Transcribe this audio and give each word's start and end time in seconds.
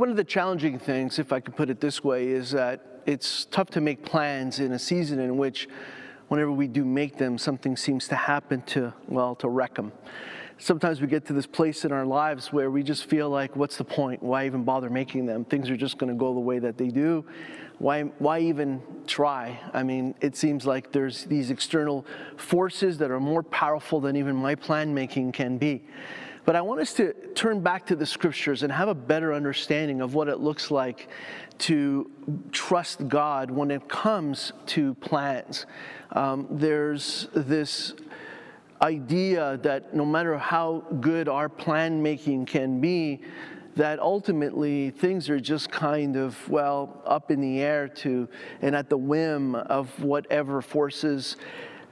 One 0.00 0.08
of 0.08 0.16
the 0.16 0.24
challenging 0.24 0.78
things, 0.78 1.18
if 1.18 1.30
I 1.30 1.40
could 1.40 1.54
put 1.54 1.68
it 1.68 1.78
this 1.78 2.02
way, 2.02 2.28
is 2.28 2.52
that 2.52 3.02
it's 3.04 3.44
tough 3.44 3.68
to 3.72 3.82
make 3.82 4.02
plans 4.02 4.58
in 4.58 4.72
a 4.72 4.78
season 4.78 5.18
in 5.18 5.36
which, 5.36 5.68
whenever 6.28 6.50
we 6.50 6.68
do 6.68 6.86
make 6.86 7.18
them, 7.18 7.36
something 7.36 7.76
seems 7.76 8.08
to 8.08 8.16
happen 8.16 8.62
to, 8.62 8.94
well, 9.08 9.34
to 9.34 9.48
wreck 9.50 9.74
them. 9.74 9.92
Sometimes 10.56 11.02
we 11.02 11.06
get 11.06 11.26
to 11.26 11.34
this 11.34 11.46
place 11.46 11.84
in 11.84 11.92
our 11.92 12.06
lives 12.06 12.50
where 12.50 12.70
we 12.70 12.82
just 12.82 13.10
feel 13.10 13.28
like, 13.28 13.54
what's 13.56 13.76
the 13.76 13.84
point? 13.84 14.22
Why 14.22 14.46
even 14.46 14.64
bother 14.64 14.88
making 14.88 15.26
them? 15.26 15.44
Things 15.44 15.68
are 15.68 15.76
just 15.76 15.98
going 15.98 16.10
to 16.10 16.18
go 16.18 16.32
the 16.32 16.40
way 16.40 16.58
that 16.60 16.78
they 16.78 16.88
do. 16.88 17.26
Why, 17.76 18.04
why 18.20 18.40
even 18.40 18.82
try? 19.06 19.60
I 19.74 19.82
mean, 19.82 20.14
it 20.22 20.34
seems 20.34 20.64
like 20.64 20.92
there's 20.92 21.24
these 21.24 21.50
external 21.50 22.06
forces 22.38 22.96
that 22.98 23.10
are 23.10 23.20
more 23.20 23.42
powerful 23.42 24.00
than 24.00 24.16
even 24.16 24.34
my 24.34 24.54
plan 24.54 24.94
making 24.94 25.32
can 25.32 25.58
be. 25.58 25.84
But 26.44 26.56
I 26.56 26.62
want 26.62 26.80
us 26.80 26.94
to 26.94 27.12
turn 27.34 27.60
back 27.60 27.86
to 27.86 27.96
the 27.96 28.06
scriptures 28.06 28.62
and 28.62 28.72
have 28.72 28.88
a 28.88 28.94
better 28.94 29.34
understanding 29.34 30.00
of 30.00 30.14
what 30.14 30.28
it 30.28 30.40
looks 30.40 30.70
like 30.70 31.08
to 31.58 32.10
trust 32.50 33.06
God 33.08 33.50
when 33.50 33.70
it 33.70 33.88
comes 33.88 34.52
to 34.66 34.94
plans. 34.94 35.66
Um, 36.12 36.46
there's 36.50 37.28
this 37.34 37.94
idea 38.80 39.58
that 39.62 39.94
no 39.94 40.06
matter 40.06 40.38
how 40.38 40.84
good 41.00 41.28
our 41.28 41.48
plan 41.48 42.02
making 42.02 42.46
can 42.46 42.80
be, 42.80 43.20
that 43.76 44.00
ultimately 44.00 44.90
things 44.90 45.28
are 45.28 45.38
just 45.38 45.70
kind 45.70 46.16
of, 46.16 46.48
well, 46.48 47.02
up 47.06 47.30
in 47.30 47.40
the 47.40 47.60
air 47.60 47.88
to 47.88 48.28
and 48.62 48.74
at 48.74 48.88
the 48.88 48.96
whim 48.96 49.54
of 49.54 49.88
whatever 50.02 50.60
forces 50.62 51.36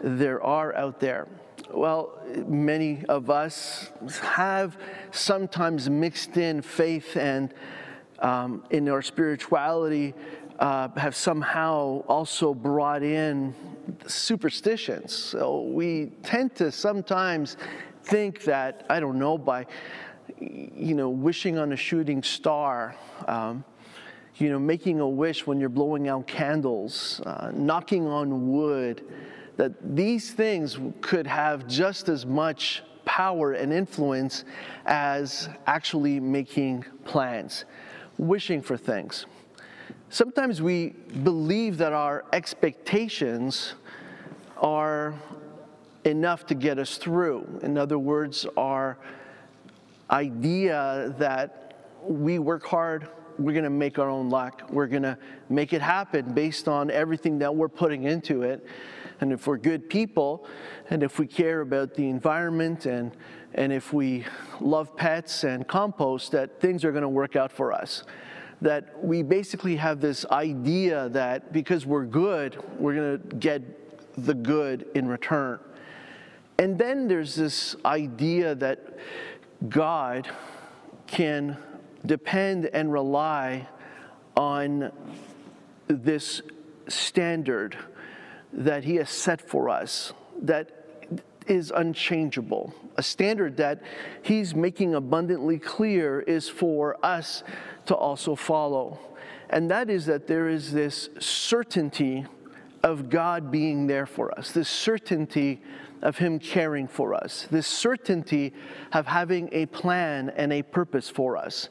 there 0.01 0.43
are 0.43 0.75
out 0.75 0.99
there. 1.01 1.29
Well, 1.71 2.19
many 2.47 3.05
of 3.09 3.31
us 3.31 3.91
have 4.23 4.79
sometimes 5.11 5.91
mixed 5.91 6.37
in 6.37 6.63
faith 6.63 7.17
and 7.17 7.53
um, 8.21 8.65
in 8.71 8.89
our 8.89 9.03
spirituality, 9.03 10.15
uh, 10.59 10.89
have 10.97 11.15
somehow 11.15 12.03
also 12.09 12.55
brought 12.55 13.03
in 13.03 13.55
superstitions. 14.07 15.15
So 15.15 15.63
we 15.63 16.13
tend 16.23 16.55
to 16.57 16.73
sometimes 16.73 17.57
think 18.05 18.45
that, 18.45 18.87
I 18.91 18.99
don't 18.99 19.19
know, 19.19 19.39
by, 19.39 19.67
you 20.41 20.95
know, 20.95 21.11
wishing 21.11 21.59
on 21.59 21.73
a 21.73 21.77
shooting 21.77 22.23
star, 22.23 22.97
um, 23.27 23.65
you 24.37 24.51
know, 24.51 24.59
making 24.59 25.01
a 25.01 25.09
wish 25.09 25.47
when 25.47 25.61
you're 25.61 25.69
blowing 25.69 26.09
out 26.09 26.27
candles, 26.27 27.21
uh, 27.27 27.51
knocking 27.55 28.07
on 28.07 28.51
wood, 28.51 29.05
that 29.59 29.73
these 29.95 30.31
things 30.31 30.79
could 31.01 31.27
have 31.27 31.67
just 31.67 32.09
as 32.09 32.25
much 32.25 32.83
power 33.05 33.53
and 33.53 33.73
influence 33.73 34.45
as 34.87 35.49
actually 35.67 36.21
making 36.21 36.85
plans, 37.05 37.65
wishing 38.19 38.63
for 38.63 38.77
things. 38.77 39.27
Sometimes 40.11 40.63
we 40.63 40.91
believe 41.23 41.77
that 41.79 41.93
our 41.93 42.25
expectations 42.33 43.75
are 44.57 45.15
enough 46.05 46.47
to 46.47 46.55
get 46.55 46.79
us 46.79 46.97
through. 46.97 47.61
In 47.63 47.77
other 47.77 47.99
words, 47.99 48.47
our 48.57 48.97
idea 50.11 51.15
that 51.19 51.75
we 52.03 52.39
work 52.39 52.65
hard, 52.65 53.09
we're 53.39 53.53
to 53.65 53.71
make 53.71 53.99
our 53.99 54.09
own 54.09 54.31
luck. 54.31 54.63
We're 54.71 54.87
to 55.03 55.19
make 55.49 55.73
it 55.73 55.83
happen 55.83 56.33
based 56.33 56.69
on 56.69 56.91
everything 56.91 57.39
that 57.41 57.55
we're 57.55 57.69
putting 57.69 58.05
into 58.05 58.43
it. 58.43 58.65
And 59.21 59.33
if 59.33 59.47
we're 59.47 59.59
good 59.59 59.89
people, 59.89 60.47
and 60.91 61.03
if 61.03 61.19
we 61.19 61.27
care 61.27 61.61
about 61.61 61.95
the 61.95 62.09
environment, 62.09 62.87
and, 62.87 63.13
and 63.55 63.73
if 63.73 63.93
we 63.93 64.25
love 64.61 64.97
pets 64.97 65.45
and 65.45 65.67
compost, 65.67 66.33
that 66.33 66.61
things 66.61 66.85
are 66.85 66.93
going 66.93 67.03
to 67.03 67.09
work 67.09 67.37
out 67.37 67.51
for 67.51 67.73
us. 67.73 68.05
That 68.61 69.03
we 69.03 69.23
basically 69.23 69.77
have 69.77 70.01
this 70.01 70.25
idea 70.27 71.09
that 71.11 71.53
because 71.53 71.87
we're 71.87 72.07
good, 72.07 72.63
we're 72.79 72.95
going 72.95 73.29
to 73.29 73.37
get 73.37 73.63
the 74.27 74.35
good 74.35 74.87
in 74.95 75.09
return. 75.09 75.61
And 76.59 76.77
then 76.77 77.07
there's 77.07 77.37
this 77.37 77.77
idea 77.85 78.55
that 78.57 78.99
God 79.69 80.29
can 81.07 81.57
depend 82.05 82.67
and 82.67 82.93
rely 82.93 83.69
on 84.37 84.93
this 85.89 86.43
standard 86.89 87.77
that 88.53 88.85
He 88.85 88.97
has 88.97 89.11
set 89.11 89.41
for 89.41 89.69
us 89.69 90.13
that 90.43 90.71
is 91.47 91.73
unchangeable, 91.75 92.75
a 92.97 93.03
standard 93.03 93.57
that 93.57 93.83
He's 94.23 94.55
making 94.55 94.95
abundantly 94.95 95.59
clear 95.59 96.21
is 96.21 96.49
for 96.49 97.05
us 97.05 97.43
to 97.87 97.95
also 97.95 98.35
follow. 98.35 98.99
And 99.51 99.71
that 99.71 99.89
is 99.89 100.07
that 100.07 100.27
there 100.27 100.49
is 100.49 100.73
this 100.73 101.09
certainty 101.19 102.27
of 102.83 103.09
God 103.09 103.51
being 103.51 103.87
there 103.87 104.07
for 104.07 104.37
us, 104.39 104.53
this 104.53 104.69
certainty 104.69 105.61
of 106.03 106.19
Him 106.19 106.39
caring 106.39 106.87
for 106.87 107.15
us, 107.15 107.49
this 107.51 107.67
certainty 107.67 108.53
of 108.93 109.07
having 109.07 109.49
a 109.53 109.67
plan 109.67 110.31
and 110.37 110.53
a 110.53 110.63
purpose 110.63 111.09
for 111.09 111.37
us. 111.37 111.71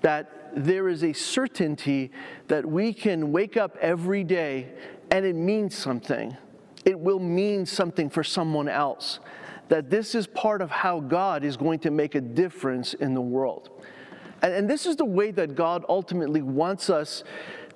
That 0.00 0.52
there 0.54 0.88
is 0.88 1.04
a 1.04 1.12
certainty 1.12 2.10
that 2.46 2.64
we 2.64 2.92
can 2.92 3.32
wake 3.32 3.56
up 3.56 3.76
every 3.80 4.24
day 4.24 4.68
and 5.10 5.24
it 5.24 5.34
means 5.34 5.76
something. 5.76 6.36
It 6.84 6.98
will 6.98 7.18
mean 7.18 7.66
something 7.66 8.10
for 8.10 8.24
someone 8.24 8.68
else. 8.68 9.20
That 9.68 9.90
this 9.90 10.14
is 10.14 10.26
part 10.26 10.62
of 10.62 10.70
how 10.70 11.00
God 11.00 11.44
is 11.44 11.56
going 11.56 11.80
to 11.80 11.90
make 11.90 12.14
a 12.14 12.20
difference 12.20 12.94
in 12.94 13.14
the 13.14 13.20
world. 13.20 13.70
And, 14.42 14.52
and 14.54 14.70
this 14.70 14.86
is 14.86 14.96
the 14.96 15.04
way 15.04 15.30
that 15.32 15.54
God 15.54 15.84
ultimately 15.88 16.42
wants 16.42 16.88
us 16.88 17.24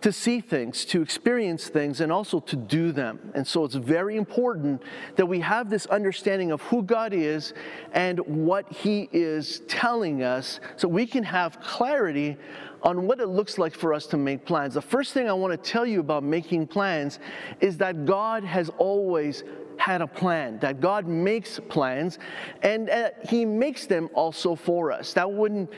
to 0.03 0.13
see 0.13 0.41
things, 0.41 0.85
to 0.87 1.01
experience 1.01 1.69
things, 1.69 2.01
and 2.01 2.11
also 2.11 2.41
to 2.41 2.57
do 2.57 2.93
them. 2.93 3.21
And 3.35 3.47
so 3.47 3.65
it's 3.65 3.77
very 3.77 4.17
important 4.17 4.83
that 5.17 5.27
we 5.27 5.41
have 5.41 5.71
this 5.71 5.87
understanding 5.87 6.51
of 6.51 6.61
who 6.63 6.83
God 6.83 7.13
is 7.13 7.55
and 7.93 8.19
what 8.21 8.71
He 8.73 9.09
is 9.13 9.61
telling 9.69 10.23
us 10.23 10.61
so 10.77 10.89
we 10.89 11.07
can 11.07 11.23
have 11.23 11.61
clarity 11.61 12.37
on 12.83 13.07
what 13.07 13.21
it 13.21 13.29
looks 13.29 13.59
like 13.59 13.75
for 13.75 13.95
us 13.95 14.07
to 14.07 14.17
make 14.17 14.45
plans. 14.45 14.75
The 14.75 14.83
first 14.83 15.13
thing 15.13 15.29
I 15.29 15.33
want 15.33 15.53
to 15.53 15.71
tell 15.71 15.87
you 15.87 16.01
about 16.01 16.25
making 16.25 16.67
plans 16.67 17.19
is 17.61 17.79
that 17.79 18.05
God 18.05 18.45
has 18.45 18.71
always 18.79 19.45
had 19.77 20.03
a 20.03 20.07
plan, 20.07 20.59
that 20.61 20.81
God 20.81 21.07
makes 21.07 21.59
plans, 21.69 22.19
and 22.63 22.91
uh, 22.91 23.11
He 23.29 23.45
makes 23.45 23.87
them 23.87 24.09
also 24.15 24.55
for 24.55 24.93
us. 24.93 25.13
That 25.15 25.31
wouldn't 25.31 25.71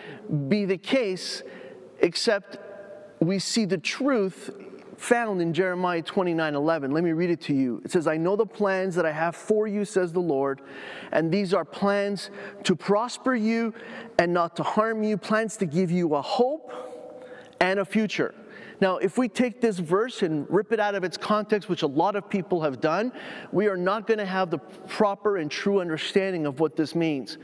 be 0.49 0.65
the 0.65 0.79
case 0.79 1.43
except 2.01 2.59
we 3.21 3.39
see 3.39 3.65
the 3.65 3.79
truth 3.79 4.51
found 4.97 5.41
in 5.41 5.53
Jeremiah 5.53 6.03
29 6.03 6.55
11. 6.55 6.91
Let 6.91 7.05
me 7.05 7.13
read 7.13 7.31
it 7.31 7.41
to 7.43 7.55
you. 7.55 7.81
It 7.85 7.93
says, 7.93 8.07
I 8.07 8.17
know 8.17 8.37
the 8.37 8.47
plans 8.47 8.95
that 8.95 9.07
I 9.07 9.13
have 9.13 9.37
for 9.37 9.67
you, 9.67 9.85
says 9.85 10.13
the 10.13 10.21
Lord, 10.21 10.61
and 11.13 11.33
these 11.33 11.55
are 11.55 11.65
plans 11.65 12.31
to 12.65 12.77
prosper 12.77 13.35
you 13.35 13.75
and 14.19 14.33
not 14.33 14.57
to 14.57 14.63
harm 14.63 15.03
you, 15.03 15.17
plans 15.17 15.57
to 15.59 15.67
give 15.67 15.91
you 15.91 16.15
a 16.15 16.23
hope 16.23 16.73
and 17.65 17.81
a 17.81 17.85
future. 17.85 18.35
Now, 18.81 18.99
if 18.99 19.17
we 19.17 19.27
take 19.29 19.61
this 19.63 19.79
verse 19.79 20.23
and 20.23 20.47
rip 20.51 20.71
it 20.73 20.79
out 20.81 20.95
of 20.95 21.03
its 21.03 21.17
context, 21.17 21.69
which 21.71 21.83
a 21.83 21.87
lot 21.87 22.15
of 22.15 22.29
people 22.29 22.61
have 22.61 22.79
done, 22.81 23.11
we 23.53 23.69
are 23.69 23.77
not 23.77 24.07
going 24.07 24.19
to 24.19 24.27
have 24.27 24.51
the 24.51 24.59
proper 24.59 25.39
and 25.39 25.51
true 25.51 25.81
understanding 25.81 26.45
of 26.45 26.61
what 26.61 26.77
this 26.77 26.95
means. 26.95 27.39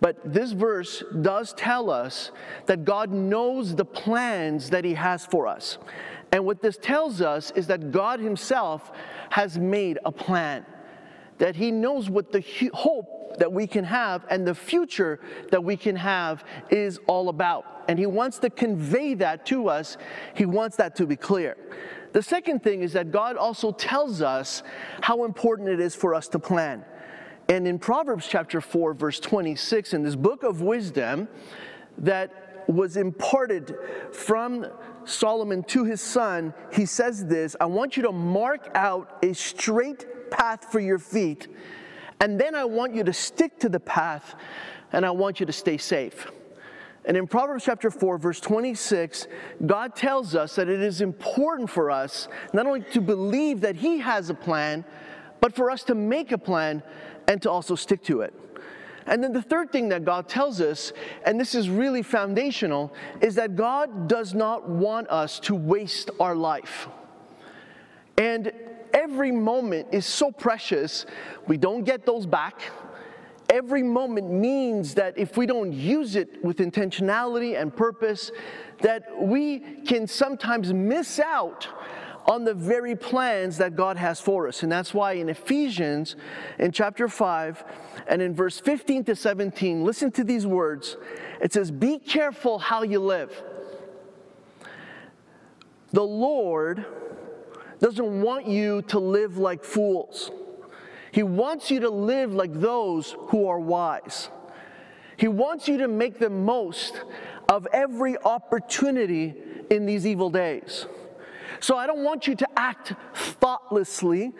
But 0.00 0.16
this 0.24 0.52
verse 0.52 1.02
does 1.20 1.52
tell 1.52 1.90
us 1.90 2.30
that 2.66 2.84
God 2.86 3.10
knows 3.10 3.74
the 3.74 3.84
plans 3.84 4.70
that 4.70 4.84
He 4.84 4.94
has 4.94 5.26
for 5.26 5.46
us. 5.46 5.76
And 6.32 6.46
what 6.46 6.62
this 6.62 6.78
tells 6.78 7.20
us 7.20 7.50
is 7.54 7.66
that 7.66 7.90
God 7.90 8.20
Himself 8.20 8.92
has 9.30 9.58
made 9.58 9.98
a 10.06 10.12
plan, 10.12 10.64
that 11.38 11.56
He 11.56 11.70
knows 11.70 12.10
what 12.10 12.32
the 12.32 12.44
hope 12.74 13.38
that 13.38 13.52
we 13.52 13.66
can 13.66 13.84
have 13.84 14.24
and 14.30 14.46
the 14.46 14.54
future 14.54 15.20
that 15.50 15.62
we 15.62 15.76
can 15.76 15.96
have 15.96 16.44
is 16.70 16.98
all 17.06 17.28
about. 17.28 17.84
And 17.88 17.98
He 17.98 18.06
wants 18.06 18.38
to 18.40 18.50
convey 18.50 19.14
that 19.14 19.46
to 19.46 19.68
us, 19.68 19.96
He 20.34 20.44
wants 20.44 20.76
that 20.76 20.96
to 20.96 21.06
be 21.06 21.16
clear. 21.16 21.56
The 22.12 22.22
second 22.22 22.62
thing 22.62 22.82
is 22.82 22.92
that 22.94 23.10
God 23.10 23.36
also 23.36 23.70
tells 23.70 24.22
us 24.22 24.62
how 25.02 25.24
important 25.24 25.68
it 25.68 25.80
is 25.80 25.94
for 25.94 26.14
us 26.14 26.28
to 26.28 26.38
plan. 26.38 26.84
And 27.48 27.66
in 27.66 27.78
Proverbs 27.78 28.26
chapter 28.28 28.60
4, 28.60 28.94
verse 28.94 29.20
26, 29.20 29.94
in 29.94 30.02
this 30.02 30.16
book 30.16 30.42
of 30.42 30.60
wisdom 30.60 31.28
that 31.98 32.64
was 32.68 32.98
imparted 32.98 33.74
from 34.12 34.66
Solomon 35.04 35.62
to 35.64 35.84
his 35.84 36.02
son, 36.02 36.52
he 36.72 36.84
says 36.84 37.24
this 37.24 37.56
I 37.60 37.66
want 37.66 37.96
you 37.96 38.02
to 38.04 38.12
mark 38.12 38.70
out 38.74 39.18
a 39.22 39.32
straight 39.32 40.06
path 40.30 40.70
for 40.70 40.80
your 40.80 40.98
feet, 40.98 41.48
and 42.20 42.40
then 42.40 42.54
I 42.54 42.64
want 42.64 42.94
you 42.94 43.04
to 43.04 43.12
stick 43.12 43.58
to 43.60 43.68
the 43.68 43.80
path, 43.80 44.34
and 44.92 45.04
I 45.04 45.10
want 45.10 45.40
you 45.40 45.46
to 45.46 45.52
stay 45.52 45.76
safe. 45.78 46.30
And 47.04 47.16
in 47.16 47.26
Proverbs 47.26 47.64
chapter 47.64 47.90
4, 47.90 48.18
verse 48.18 48.40
26, 48.40 49.28
God 49.64 49.96
tells 49.96 50.34
us 50.34 50.56
that 50.56 50.68
it 50.68 50.80
is 50.80 51.00
important 51.00 51.70
for 51.70 51.90
us 51.90 52.28
not 52.52 52.66
only 52.66 52.82
to 52.92 53.00
believe 53.00 53.60
that 53.62 53.76
He 53.76 53.98
has 53.98 54.28
a 54.28 54.34
plan, 54.34 54.84
but 55.40 55.54
for 55.54 55.70
us 55.70 55.84
to 55.84 55.94
make 55.94 56.32
a 56.32 56.38
plan 56.38 56.82
and 57.26 57.40
to 57.42 57.50
also 57.50 57.74
stick 57.74 58.02
to 58.04 58.20
it. 58.20 58.34
And 59.06 59.24
then 59.24 59.32
the 59.32 59.40
third 59.40 59.72
thing 59.72 59.88
that 59.88 60.04
God 60.04 60.28
tells 60.28 60.60
us, 60.60 60.92
and 61.24 61.40
this 61.40 61.54
is 61.54 61.70
really 61.70 62.02
foundational, 62.02 62.92
is 63.22 63.34
that 63.36 63.56
God 63.56 64.06
does 64.06 64.34
not 64.34 64.68
want 64.68 65.08
us 65.08 65.40
to 65.40 65.54
waste 65.54 66.10
our 66.20 66.34
life. 66.34 66.88
And 68.18 68.52
every 68.98 69.30
moment 69.30 69.88
is 69.92 70.04
so 70.04 70.30
precious, 70.32 71.06
we 71.46 71.56
don't 71.56 71.84
get 71.84 72.04
those 72.04 72.26
back. 72.26 72.60
Every 73.48 73.82
moment 73.82 74.30
means 74.30 74.94
that 74.94 75.16
if 75.16 75.36
we 75.36 75.46
don't 75.46 75.72
use 75.72 76.16
it 76.16 76.44
with 76.44 76.58
intentionality 76.58 77.58
and 77.60 77.74
purpose, 77.74 78.30
that 78.82 79.04
we 79.18 79.60
can 79.86 80.06
sometimes 80.06 80.72
miss 80.74 81.18
out 81.18 81.68
on 82.26 82.44
the 82.44 82.52
very 82.52 82.94
plans 82.94 83.56
that 83.56 83.74
God 83.74 83.96
has 83.96 84.20
for 84.20 84.48
us. 84.48 84.62
And 84.62 84.70
that's 84.70 84.92
why 84.92 85.12
in 85.12 85.30
Ephesians, 85.30 86.16
in 86.58 86.72
chapter 86.72 87.08
5, 87.08 87.64
and 88.06 88.20
in 88.20 88.34
verse 88.34 88.60
15 88.60 89.04
to 89.04 89.16
17, 89.16 89.82
listen 89.82 90.10
to 90.12 90.24
these 90.24 90.46
words. 90.46 90.98
It 91.40 91.54
says, 91.54 91.70
Be 91.70 91.98
careful 91.98 92.58
how 92.58 92.82
you 92.82 92.98
live. 92.98 93.32
The 95.92 96.02
Lord 96.04 96.84
doesn't 97.80 98.22
want 98.22 98.46
you 98.46 98.82
to 98.82 98.98
live 98.98 99.38
like 99.38 99.64
fools. 99.64 100.30
He 101.12 101.22
wants 101.22 101.70
you 101.70 101.80
to 101.80 101.90
live 101.90 102.34
like 102.34 102.52
those 102.52 103.16
who 103.28 103.46
are 103.46 103.58
wise. 103.58 104.30
He 105.16 105.28
wants 105.28 105.68
you 105.68 105.78
to 105.78 105.88
make 105.88 106.18
the 106.18 106.30
most 106.30 107.02
of 107.48 107.66
every 107.72 108.16
opportunity 108.18 109.34
in 109.70 109.86
these 109.86 110.06
evil 110.06 110.30
days. 110.30 110.86
So 111.60 111.76
I 111.76 111.86
don't 111.86 112.04
want 112.04 112.26
you 112.26 112.34
to 112.36 112.48
act 112.56 112.92
thoughtlessly, 113.14 114.32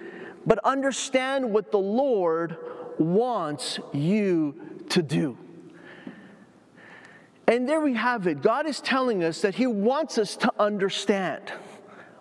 but 0.47 0.59
understand 0.65 1.53
what 1.53 1.73
the 1.73 1.79
Lord 1.79 2.57
wants 2.99 3.79
you 3.93 4.55
to 4.91 5.03
do. 5.03 5.37
And 7.49 7.69
there 7.69 7.81
we 7.81 7.95
have 7.95 8.27
it. 8.27 8.43
God 8.43 8.67
is 8.67 8.81
telling 8.81 9.25
us 9.25 9.41
that 9.41 9.55
He 9.55 9.67
wants 9.67 10.19
us 10.19 10.37
to 10.37 10.53
understand 10.59 11.51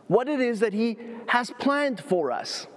what 0.08 0.28
it 0.28 0.40
is 0.40 0.60
that 0.62 0.74
He 0.74 0.98
has 1.28 1.52
planned 1.60 2.00
for 2.00 2.32
us. 2.32 2.68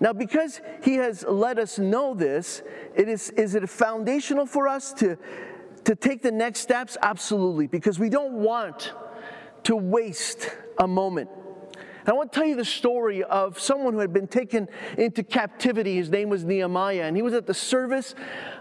Now, 0.00 0.12
because 0.12 0.60
He 0.82 0.94
has 0.96 1.24
let 1.26 1.58
us 1.58 1.78
know 1.78 2.14
this, 2.14 2.62
it 2.94 3.08
is, 3.08 3.30
is 3.30 3.54
it 3.54 3.68
foundational 3.68 4.46
for 4.46 4.68
us 4.68 4.92
to, 4.94 5.16
to 5.84 5.94
take 5.94 6.22
the 6.22 6.32
next 6.32 6.60
steps? 6.60 6.96
Absolutely, 7.02 7.66
because 7.66 7.98
we 7.98 8.08
don't 8.08 8.34
want 8.34 8.92
to 9.64 9.76
waste 9.76 10.50
a 10.78 10.86
moment. 10.86 11.30
And 12.06 12.12
I 12.12 12.16
want 12.16 12.32
to 12.32 12.38
tell 12.38 12.46
you 12.46 12.54
the 12.54 12.64
story 12.64 13.24
of 13.24 13.58
someone 13.58 13.94
who 13.94 13.98
had 13.98 14.12
been 14.12 14.28
taken 14.28 14.68
into 14.96 15.24
captivity. 15.24 15.96
His 15.96 16.08
name 16.08 16.28
was 16.28 16.44
Nehemiah, 16.44 17.02
and 17.02 17.16
he 17.16 17.22
was 17.22 17.34
at 17.34 17.48
the 17.48 17.54
service 17.54 18.14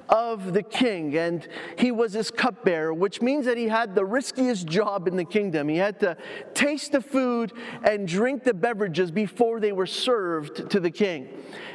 of 0.09 0.53
the 0.53 0.63
king, 0.63 1.15
and 1.15 1.47
he 1.77 1.91
was 1.91 2.13
his 2.13 2.31
cupbearer, 2.31 2.91
which 2.91 3.21
means 3.21 3.45
that 3.45 3.55
he 3.55 3.67
had 3.67 3.93
the 3.93 4.03
riskiest 4.03 4.65
job 4.65 5.07
in 5.07 5.15
the 5.15 5.23
kingdom. 5.23 5.69
He 5.69 5.77
had 5.77 5.99
to 5.99 6.17
taste 6.55 6.93
the 6.93 7.01
food 7.01 7.53
and 7.83 8.07
drink 8.07 8.43
the 8.43 8.53
beverages 8.53 9.11
before 9.11 9.59
they 9.59 9.71
were 9.71 9.85
served 9.85 10.71
to 10.71 10.79
the 10.79 10.89
king. 10.91 11.27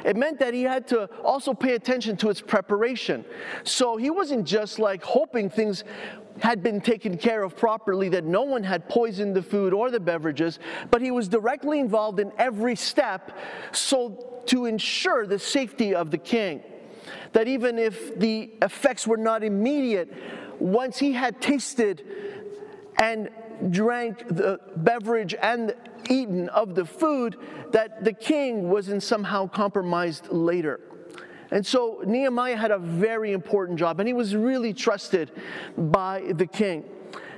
It 0.03 0.17
meant 0.17 0.39
that 0.39 0.53
he 0.53 0.63
had 0.63 0.87
to 0.89 1.09
also 1.23 1.53
pay 1.53 1.75
attention 1.75 2.17
to 2.17 2.29
its 2.29 2.41
preparation. 2.41 3.23
So 3.63 3.95
he 3.95 4.09
wasn't 4.09 4.45
just 4.45 4.77
like 4.77 5.03
hoping 5.03 5.49
things 5.49 5.85
had 6.41 6.63
been 6.63 6.81
taken 6.81 7.17
care 7.17 7.43
of 7.43 7.55
properly, 7.55 8.09
that 8.09 8.25
no 8.25 8.41
one 8.41 8.63
had 8.63 8.89
poisoned 8.89 9.35
the 9.35 9.41
food 9.41 9.73
or 9.73 9.91
the 9.91 9.99
beverages, 9.99 10.59
but 10.89 11.01
he 11.01 11.11
was 11.11 11.27
directly 11.27 11.79
involved 11.79 12.19
in 12.19 12.31
every 12.37 12.75
step 12.75 13.37
so 13.71 14.41
to 14.47 14.65
ensure 14.65 15.25
the 15.27 15.39
safety 15.39 15.93
of 15.93 16.09
the 16.11 16.17
king. 16.17 16.63
That 17.33 17.47
even 17.47 17.77
if 17.77 18.17
the 18.19 18.51
effects 18.61 19.07
were 19.07 19.17
not 19.17 19.43
immediate, 19.43 20.11
once 20.59 20.97
he 20.97 21.13
had 21.13 21.41
tasted 21.41 22.03
and 22.99 23.29
drank 23.69 24.27
the 24.27 24.59
beverage 24.77 25.35
and 25.41 25.75
eaten 26.09 26.49
of 26.49 26.75
the 26.75 26.85
food, 26.85 27.37
that 27.71 28.03
the 28.03 28.13
king 28.13 28.69
wasn't 28.69 29.03
somehow 29.03 29.47
compromised 29.47 30.27
later. 30.29 30.79
And 31.51 31.65
so 31.65 32.01
Nehemiah 32.05 32.55
had 32.55 32.71
a 32.71 32.79
very 32.79 33.33
important 33.33 33.77
job, 33.77 33.99
and 33.99 34.07
he 34.07 34.13
was 34.13 34.35
really 34.35 34.73
trusted 34.73 35.31
by 35.77 36.31
the 36.33 36.47
king. 36.47 36.85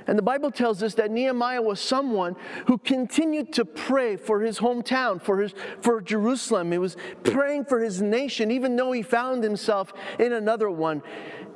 And 0.06 0.18
the 0.18 0.22
Bible 0.22 0.50
tells 0.50 0.82
us 0.82 0.94
that 0.94 1.10
Nehemiah 1.10 1.62
was 1.62 1.80
someone 1.80 2.36
who 2.66 2.78
continued 2.78 3.52
to 3.54 3.64
pray 3.64 4.16
for 4.16 4.40
his 4.40 4.58
hometown, 4.58 5.20
for, 5.20 5.40
his, 5.40 5.54
for 5.80 6.00
Jerusalem. 6.00 6.70
He 6.72 6.78
was 6.78 6.96
praying 7.22 7.64
for 7.64 7.80
his 7.80 8.02
nation, 8.02 8.50
even 8.50 8.76
though 8.76 8.92
he 8.92 9.02
found 9.02 9.42
himself 9.42 9.92
in 10.18 10.34
another 10.34 10.70
one. 10.70 11.02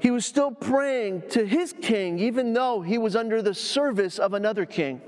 He 0.01 0.11
was 0.11 0.25
still 0.25 0.51
praying 0.51 1.25
to 1.31 1.45
his 1.45 1.75
king, 1.75 2.19
even 2.19 2.53
though 2.55 2.81
he 2.81 2.99
was 2.99 3.17
under 3.17 3.43
the 3.43 3.55
service 3.55 4.19
of 4.19 4.33
another 4.33 4.65
king. 4.65 5.03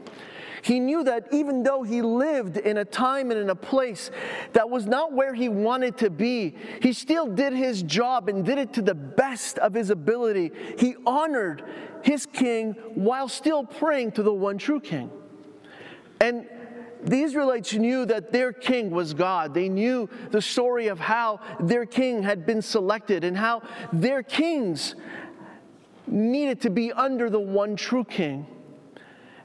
He 0.63 0.81
knew 0.81 1.05
that 1.05 1.29
even 1.33 1.63
though 1.63 1.83
he 1.83 2.03
lived 2.03 2.57
in 2.57 2.79
a 2.79 2.85
time 2.85 3.31
and 3.31 3.41
in 3.41 3.51
a 3.51 3.55
place 3.55 4.11
that 4.53 4.69
was 4.69 4.87
not 4.87 5.13
where 5.13 5.35
he 5.35 5.49
wanted 5.49 5.97
to 5.99 6.11
be, 6.11 6.57
he 6.83 6.93
still 6.93 7.27
did 7.27 7.53
his 7.53 7.83
job 7.83 8.29
and 8.29 8.45
did 8.45 8.59
it 8.59 8.73
to 8.75 8.83
the 8.83 8.95
best 8.95 9.59
of 9.59 9.75
his 9.75 9.91
ability. 9.91 10.53
He 10.79 10.97
honored 11.07 11.65
his 12.03 12.27
king 12.27 12.73
while 12.95 13.29
still 13.29 13.65
praying 13.65 14.13
to 14.13 14.23
the 14.23 14.33
one 14.33 14.59
true 14.59 14.81
king. 14.81 15.11
And 16.21 16.47
the 17.03 17.23
Israelites 17.23 17.73
knew 17.73 18.05
that 18.07 18.31
their 18.31 18.53
king 18.53 18.91
was 18.91 19.15
God. 19.15 19.55
They 19.55 19.69
knew 19.69 20.09
the 20.31 20.43
story 20.43 20.89
of 20.89 20.99
how 20.99 21.41
their 21.59 21.87
king 21.87 22.23
had 22.23 22.45
been 22.45 22.61
selected 22.61 23.25
and 23.25 23.37
how 23.37 23.63
their 23.93 24.23
kings 24.23 24.95
needed 26.07 26.61
to 26.63 26.71
be 26.71 26.93
under 26.93 27.31
the 27.31 27.41
one 27.41 27.77
true 27.77 28.05
king. 28.05 28.47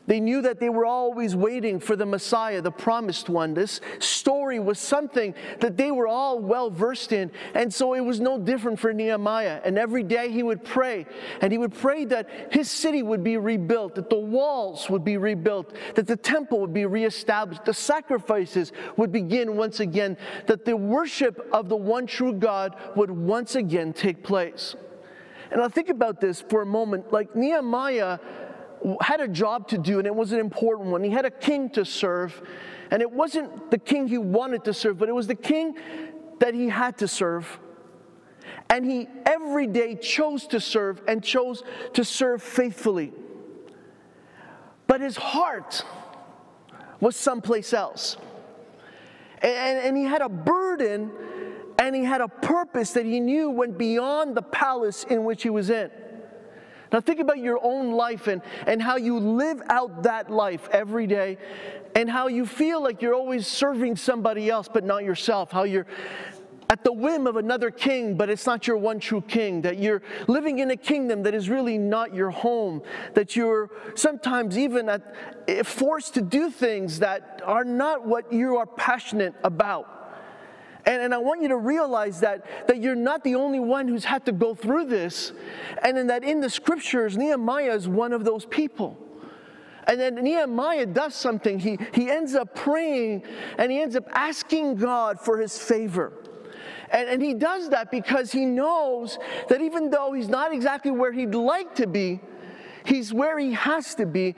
They 0.08 0.20
knew 0.20 0.42
that 0.44 0.60
they 0.60 0.70
were 0.70 0.86
always 0.86 1.36
waiting 1.36 1.80
for 1.80 1.96
the 1.96 2.06
Messiah, 2.06 2.62
the 2.62 2.72
promised 2.72 3.30
one. 3.30 3.54
This 3.54 3.82
story 4.00 4.60
was 4.60 4.80
something 4.80 5.34
that 5.60 5.78
they 5.78 5.92
were 5.92 6.08
all 6.08 6.40
well 6.40 6.70
versed 6.70 7.12
in. 7.12 7.32
And 7.54 7.74
so 7.74 7.94
it 7.94 8.02
was 8.02 8.20
no 8.20 8.38
different 8.38 8.80
for 8.80 8.94
Nehemiah. 8.94 9.62
And 9.64 9.78
every 9.78 10.04
day 10.04 10.32
he 10.32 10.44
would 10.44 10.64
pray. 10.64 11.06
And 11.42 11.52
he 11.52 11.58
would 11.58 11.74
pray 11.74 12.06
that 12.06 12.30
his 12.52 12.70
city 12.70 13.02
would 13.02 13.24
be 13.24 13.38
rebuilt, 13.38 13.96
that 13.96 14.10
the 14.10 14.20
walls 14.20 14.90
would 14.90 15.04
be 15.04 15.18
rebuilt, 15.18 15.76
that 15.96 16.08
the 16.08 16.18
temple 16.18 16.60
would 16.62 16.74
be 16.74 16.86
reestablished, 16.86 17.66
the 17.66 17.74
sacrifices 17.74 18.72
would 18.98 19.12
begin 19.12 19.56
once 19.56 19.80
again, 19.80 20.18
that 20.46 20.66
the 20.66 20.78
worship 20.78 21.48
of 21.52 21.70
the 21.70 21.76
one 21.76 22.06
true 22.06 22.34
God 22.34 22.76
would 22.96 23.10
once 23.10 23.56
again 23.56 23.94
take 23.94 24.24
place. 24.24 24.76
And 25.52 25.62
I 25.62 25.68
think 25.68 25.90
about 25.90 26.20
this 26.20 26.42
for 26.42 26.62
a 26.62 26.66
moment. 26.66 27.14
Like 27.14 27.36
Nehemiah 27.36 28.20
had 29.02 29.22
a 29.22 29.28
job 29.28 29.68
to 29.70 29.78
do, 29.78 30.00
and 30.00 30.08
it 30.08 30.16
was 30.16 30.32
an 30.32 30.40
important 30.40 30.90
one. 30.90 31.04
He 31.04 31.10
had 31.10 31.26
a 31.26 31.32
king 31.32 31.70
to 31.72 31.86
serve, 31.86 32.42
and 32.92 33.02
it 33.02 33.12
wasn't 33.12 33.72
the 33.72 33.78
king 33.78 34.08
he 34.08 34.18
wanted 34.18 34.64
to 34.66 34.74
serve, 34.74 34.98
but 34.98 35.10
it 35.10 35.14
was 35.14 35.28
the 35.28 35.36
king 35.36 35.76
that 36.40 36.54
he 36.54 36.70
had 36.70 36.98
to 37.00 37.08
serve. 37.08 37.60
And 38.70 38.86
he 38.86 39.08
every 39.26 39.68
day 39.68 39.96
chose 39.96 40.48
to 40.48 40.60
serve 40.60 41.02
and 41.08 41.24
chose 41.24 41.64
to 41.94 42.04
serve 42.04 42.42
faithfully. 42.42 43.14
But 44.88 45.02
his 45.02 45.18
heart 45.18 45.84
was 47.00 47.16
someplace 47.16 47.74
else. 47.74 48.18
And, 49.42 49.80
and 49.80 49.98
he 49.98 50.04
had 50.04 50.22
a 50.22 50.30
burden 50.30 51.12
and 51.78 51.96
he 51.96 52.04
had 52.04 52.22
a 52.22 52.28
purpose 52.28 52.94
that 52.94 53.06
he 53.06 53.20
knew 53.20 53.50
went 53.50 53.78
beyond 53.78 54.36
the 54.36 54.42
palace 54.42 55.04
in 55.04 55.24
which 55.24 55.44
he 55.44 55.50
was 55.50 55.70
in. 55.70 55.92
Now, 56.96 57.02
think 57.02 57.20
about 57.20 57.40
your 57.40 57.60
own 57.62 57.92
life 57.92 58.28
and, 58.28 58.42
and 58.66 58.82
how 58.82 58.96
you 58.96 59.20
live 59.20 59.62
out 59.68 60.04
that 60.04 60.32
life 60.32 60.70
every 60.72 61.08
day, 61.08 61.38
and 61.94 62.10
how 62.10 62.30
you 62.30 62.46
feel 62.46 62.82
like 62.82 63.02
you're 63.02 63.14
always 63.14 63.48
serving 63.48 63.98
somebody 63.98 64.50
else 64.50 64.70
but 64.72 64.86
not 64.86 65.04
yourself. 65.04 65.52
How 65.52 65.64
you're 65.64 65.88
at 66.70 66.86
the 66.86 66.94
whim 66.94 67.28
of 67.28 67.36
another 67.36 67.70
king, 67.70 68.16
but 68.16 68.30
it's 68.30 68.46
not 68.46 68.66
your 68.66 68.78
one 68.78 69.02
true 69.02 69.20
king, 69.20 69.62
that 69.64 69.78
you're 69.78 70.04
living 70.30 70.60
in 70.60 70.72
a 70.72 70.78
kingdom 70.78 71.24
that 71.24 71.34
is 71.34 71.50
really 71.50 71.78
not 71.78 72.16
your 72.16 72.30
home, 72.30 72.82
that 73.14 73.36
you're 73.36 73.72
sometimes 73.96 74.58
even 74.58 74.88
at, 74.88 75.66
forced 75.66 76.14
to 76.14 76.22
do 76.22 76.50
things 76.50 77.00
that 77.00 77.42
are 77.44 77.66
not 77.66 78.08
what 78.08 78.32
you 78.32 78.56
are 78.56 78.66
passionate 78.66 79.34
about. 79.44 80.05
And, 80.86 81.02
and 81.02 81.14
I 81.14 81.18
want 81.18 81.42
you 81.42 81.48
to 81.48 81.58
realize 81.58 82.20
that, 82.20 82.68
that 82.68 82.82
you're 82.82 82.96
not 82.96 83.24
the 83.24 83.36
only 83.36 83.60
one 83.60 83.88
who's 83.88 84.06
had 84.06 84.26
to 84.28 84.32
go 84.32 84.54
through 84.54 84.86
this, 84.86 85.34
and 85.84 86.10
that 86.10 86.24
in 86.24 86.42
the 86.42 86.50
scriptures, 86.50 87.18
Nehemiah 87.18 87.74
is 87.74 87.88
one 87.88 88.14
of 88.14 88.24
those 88.24 88.46
people. 88.46 88.98
And 89.88 90.00
then 90.00 90.16
Nehemiah 90.16 90.88
does 90.88 91.14
something. 91.16 91.60
He, 91.60 91.78
he 91.94 92.10
ends 92.10 92.34
up 92.34 92.56
praying 92.56 93.24
and 93.58 93.72
he 93.72 93.80
ends 93.82 93.96
up 93.96 94.08
asking 94.14 94.78
God 94.78 95.20
for 95.20 95.38
his 95.38 95.58
favor. 95.60 96.14
And, 96.90 97.08
and 97.08 97.22
he 97.22 97.34
does 97.34 97.70
that 97.70 97.92
because 97.92 98.32
he 98.32 98.46
knows 98.46 99.20
that 99.50 99.62
even 99.62 99.90
though 99.90 100.14
he's 100.14 100.30
not 100.30 100.54
exactly 100.54 100.92
where 100.92 101.12
he'd 101.12 101.36
like 101.36 101.76
to 101.76 101.88
be, 101.88 102.20
he's 102.84 103.14
where 103.14 103.38
he 103.38 103.54
has 103.54 103.96
to 103.96 104.06
be. 104.06 104.36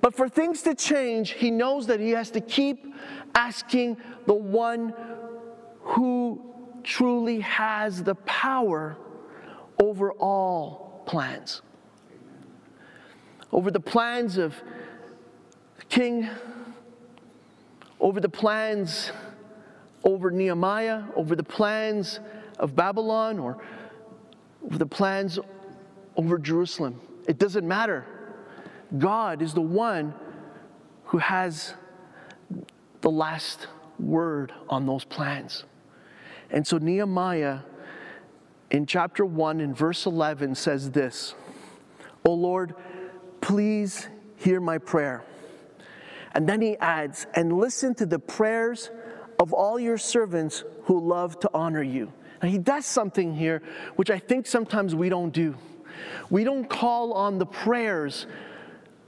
But 0.00 0.14
for 0.14 0.28
things 0.28 0.62
to 0.62 0.74
change, 0.74 1.32
he 1.32 1.50
knows 1.50 1.86
that 1.86 2.00
he 2.00 2.10
has 2.10 2.30
to 2.32 2.40
keep 2.40 2.94
asking 3.34 3.98
the 4.26 4.34
one 4.34 4.94
who 5.90 6.40
truly 6.82 7.40
has 7.40 8.02
the 8.02 8.14
power 8.14 8.96
over 9.82 10.12
all 10.12 11.02
plans. 11.06 11.62
Over 13.52 13.70
the 13.70 13.80
plans 13.80 14.38
of 14.38 14.54
king, 15.88 16.28
over 17.98 18.20
the 18.20 18.28
plans 18.28 19.10
over 20.04 20.30
Nehemiah, 20.30 21.02
over 21.14 21.36
the 21.36 21.44
plans 21.44 22.20
of 22.58 22.74
Babylon, 22.74 23.38
or 23.38 23.62
over 24.64 24.78
the 24.78 24.86
plans 24.86 25.38
over 26.16 26.38
Jerusalem. 26.38 27.00
It 27.26 27.38
doesn't 27.38 27.66
matter. 27.66 28.06
God 28.96 29.42
is 29.42 29.54
the 29.54 29.60
one 29.60 30.14
who 31.04 31.18
has 31.18 31.74
the 33.00 33.10
last 33.10 33.66
word 33.98 34.52
on 34.68 34.86
those 34.86 35.04
plans. 35.04 35.64
And 36.50 36.66
so 36.66 36.78
Nehemiah 36.78 37.60
in 38.70 38.86
chapter 38.86 39.24
1 39.24 39.60
in 39.60 39.74
verse 39.74 40.06
11 40.06 40.54
says 40.54 40.90
this 40.90 41.34
O 42.24 42.32
Lord, 42.32 42.74
please 43.40 44.08
hear 44.36 44.60
my 44.60 44.78
prayer. 44.78 45.24
And 46.32 46.48
then 46.48 46.60
he 46.60 46.76
adds, 46.78 47.26
and 47.34 47.52
listen 47.52 47.94
to 47.96 48.06
the 48.06 48.18
prayers 48.18 48.90
of 49.40 49.52
all 49.52 49.80
your 49.80 49.98
servants 49.98 50.62
who 50.84 51.00
love 51.00 51.40
to 51.40 51.50
honor 51.52 51.82
you. 51.82 52.12
Now, 52.42 52.48
he 52.48 52.58
does 52.58 52.86
something 52.86 53.34
here 53.34 53.62
which 53.96 54.10
I 54.10 54.18
think 54.18 54.46
sometimes 54.46 54.94
we 54.94 55.08
don't 55.08 55.30
do. 55.30 55.56
We 56.30 56.44
don't 56.44 56.68
call 56.68 57.12
on 57.12 57.38
the 57.38 57.46
prayers 57.46 58.26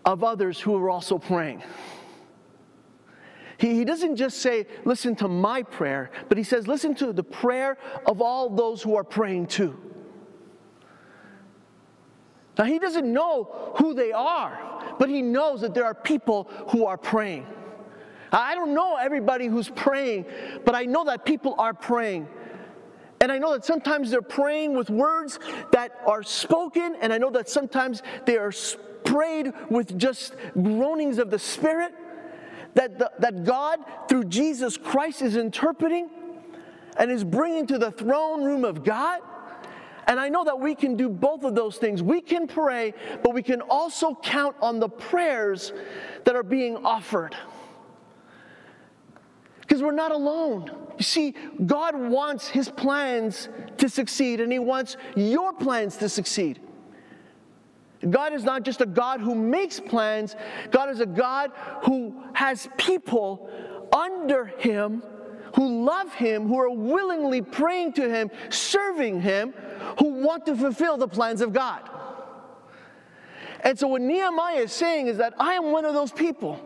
of 0.04 0.24
others 0.24 0.60
who 0.60 0.76
are 0.76 0.90
also 0.90 1.18
praying. 1.18 1.62
He, 3.62 3.76
he 3.76 3.84
doesn't 3.84 4.16
just 4.16 4.38
say, 4.38 4.66
listen 4.84 5.14
to 5.16 5.28
my 5.28 5.62
prayer, 5.62 6.10
but 6.28 6.36
he 6.36 6.42
says, 6.42 6.66
listen 6.66 6.96
to 6.96 7.12
the 7.12 7.22
prayer 7.22 7.78
of 8.06 8.20
all 8.20 8.50
those 8.50 8.82
who 8.82 8.96
are 8.96 9.04
praying 9.04 9.46
too. 9.46 9.78
Now, 12.58 12.64
he 12.64 12.80
doesn't 12.80 13.10
know 13.10 13.72
who 13.76 13.94
they 13.94 14.10
are, 14.10 14.58
but 14.98 15.08
he 15.08 15.22
knows 15.22 15.60
that 15.60 15.74
there 15.74 15.84
are 15.84 15.94
people 15.94 16.50
who 16.70 16.86
are 16.86 16.98
praying. 16.98 17.46
I 18.32 18.56
don't 18.56 18.74
know 18.74 18.96
everybody 18.96 19.46
who's 19.46 19.68
praying, 19.68 20.26
but 20.64 20.74
I 20.74 20.82
know 20.82 21.04
that 21.04 21.24
people 21.24 21.54
are 21.56 21.72
praying. 21.72 22.26
And 23.20 23.30
I 23.30 23.38
know 23.38 23.52
that 23.52 23.64
sometimes 23.64 24.10
they're 24.10 24.22
praying 24.22 24.76
with 24.76 24.90
words 24.90 25.38
that 25.70 26.00
are 26.04 26.24
spoken, 26.24 26.96
and 27.00 27.12
I 27.12 27.18
know 27.18 27.30
that 27.30 27.48
sometimes 27.48 28.02
they 28.26 28.38
are 28.38 28.52
prayed 29.04 29.52
with 29.70 29.96
just 29.96 30.34
groanings 30.60 31.18
of 31.18 31.30
the 31.30 31.38
Spirit 31.38 31.94
that, 32.74 32.98
the, 32.98 33.10
that 33.18 33.44
God, 33.44 33.80
through 34.08 34.24
Jesus 34.24 34.76
Christ, 34.76 35.22
is 35.22 35.36
interpreting 35.36 36.08
and 36.96 37.10
is 37.10 37.24
bringing 37.24 37.66
to 37.66 37.78
the 37.78 37.90
throne 37.90 38.44
room 38.44 38.64
of 38.64 38.84
God. 38.84 39.20
And 40.06 40.18
I 40.18 40.28
know 40.28 40.44
that 40.44 40.58
we 40.58 40.74
can 40.74 40.96
do 40.96 41.08
both 41.08 41.44
of 41.44 41.54
those 41.54 41.76
things. 41.76 42.02
We 42.02 42.20
can 42.20 42.46
pray, 42.46 42.92
but 43.22 43.34
we 43.34 43.42
can 43.42 43.60
also 43.60 44.18
count 44.22 44.56
on 44.60 44.80
the 44.80 44.88
prayers 44.88 45.72
that 46.24 46.34
are 46.34 46.42
being 46.42 46.84
offered. 46.84 47.36
Because 49.60 49.82
we're 49.82 49.92
not 49.92 50.12
alone. 50.12 50.70
You 50.98 51.04
see, 51.04 51.34
God 51.64 51.94
wants 51.94 52.48
His 52.48 52.68
plans 52.68 53.48
to 53.78 53.88
succeed, 53.88 54.40
and 54.40 54.52
He 54.52 54.58
wants 54.58 54.96
your 55.14 55.52
plans 55.52 55.96
to 55.98 56.08
succeed. 56.08 56.60
God 58.10 58.32
is 58.32 58.44
not 58.44 58.64
just 58.64 58.80
a 58.80 58.86
God 58.86 59.20
who 59.20 59.34
makes 59.34 59.78
plans, 59.78 60.36
God 60.70 60.90
is 60.90 61.00
a 61.00 61.06
God 61.06 61.52
who 61.84 62.22
has 62.34 62.68
people 62.76 63.48
under 63.92 64.46
Him 64.46 65.02
who 65.54 65.84
love 65.84 66.12
Him, 66.14 66.46
who 66.46 66.58
are 66.58 66.70
willingly 66.70 67.42
praying 67.42 67.92
to 67.94 68.08
Him, 68.08 68.30
serving 68.50 69.20
Him, 69.20 69.52
who 69.98 70.22
want 70.24 70.46
to 70.46 70.56
fulfill 70.56 70.96
the 70.96 71.08
plans 71.08 71.40
of 71.40 71.52
God. 71.52 71.88
And 73.60 73.78
so, 73.78 73.88
what 73.88 74.02
Nehemiah 74.02 74.60
is 74.60 74.72
saying 74.72 75.06
is 75.06 75.18
that 75.18 75.34
I 75.38 75.54
am 75.54 75.70
one 75.70 75.84
of 75.84 75.94
those 75.94 76.12
people. 76.12 76.60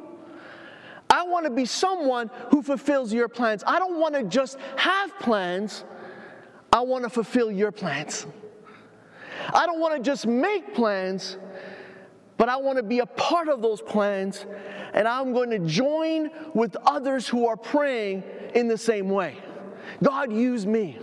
I 1.09 1.23
want 1.25 1.45
to 1.45 1.51
be 1.51 1.65
someone 1.65 2.31
who 2.51 2.63
fulfills 2.63 3.13
your 3.13 3.29
plans. 3.29 3.63
I 3.67 3.79
don't 3.79 4.01
want 4.01 4.15
to 4.15 4.25
just 4.25 4.59
have 4.77 5.17
plans, 5.19 5.85
I 6.73 6.81
want 6.81 7.05
to 7.05 7.11
fulfill 7.11 7.51
your 7.51 7.73
plans. 7.73 8.27
I 9.53 9.67
don't 9.67 9.81
want 9.81 9.97
to 9.97 10.03
just 10.03 10.27
make 10.27 10.75
plans, 10.75 11.37
but 12.37 12.49
I 12.49 12.57
want 12.57 12.77
to 12.77 12.83
be 12.83 13.01
a 13.01 13.07
part 13.07 13.49
of 13.49 13.63
those 13.63 13.81
plans, 13.81 14.47
and 14.93 15.07
I'm 15.07 15.33
going 15.33 15.51
to 15.51 15.59
join 15.61 16.31
with 16.55 16.77
others 16.85 17.29
who 17.29 17.47
are 17.47 17.57
praying 17.57 18.23
in 18.55 18.69
the 18.69 18.79
same 18.79 19.09
way. 19.09 19.39
God, 20.03 20.33
use 20.33 20.67
me. 20.67 20.99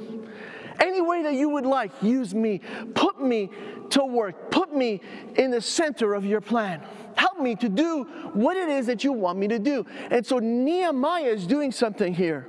Any 0.80 1.02
way 1.02 1.24
that 1.24 1.34
you 1.34 1.50
would 1.50 1.66
like, 1.66 1.92
use 2.02 2.34
me. 2.34 2.62
Put 2.96 3.22
me 3.22 3.50
to 3.92 4.04
work. 4.04 4.52
Put 4.52 4.76
me 4.76 5.02
in 5.36 5.52
the 5.52 5.62
center 5.62 6.14
of 6.14 6.26
your 6.26 6.42
plan. 6.42 6.82
Help 7.16 7.40
me 7.40 7.56
to 7.56 7.70
do 7.70 8.04
what 8.34 8.58
it 8.58 8.70
is 8.70 8.88
that 8.88 9.04
you 9.04 9.12
want 9.14 9.38
me 9.38 9.48
to 9.48 9.60
do. 9.60 9.86
And 10.10 10.26
so 10.26 10.40
Nehemiah 10.40 11.26
is 11.26 11.46
doing 11.46 11.72
something 11.72 12.14
here. 12.14 12.48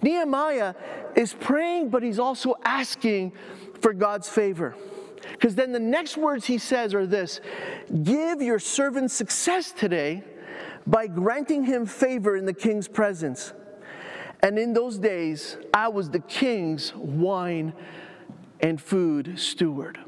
Nehemiah 0.00 0.74
is 1.16 1.34
praying, 1.34 1.90
but 1.90 2.02
he's 2.02 2.18
also 2.18 2.56
asking 2.64 3.32
for 3.80 3.92
God's 3.92 4.28
favor. 4.28 4.74
Because 5.32 5.54
then 5.54 5.72
the 5.72 5.80
next 5.80 6.16
words 6.16 6.46
he 6.46 6.58
says 6.58 6.94
are 6.94 7.06
this 7.06 7.40
Give 8.02 8.40
your 8.42 8.58
servant 8.58 9.10
success 9.10 9.72
today 9.72 10.22
by 10.86 11.06
granting 11.06 11.64
him 11.64 11.86
favor 11.86 12.36
in 12.36 12.44
the 12.44 12.54
king's 12.54 12.88
presence. 12.88 13.52
And 14.40 14.58
in 14.58 14.72
those 14.72 14.98
days, 14.98 15.56
I 15.74 15.88
was 15.88 16.10
the 16.10 16.20
king's 16.20 16.94
wine 16.94 17.72
and 18.60 18.80
food 18.80 19.38
steward. 19.38 19.98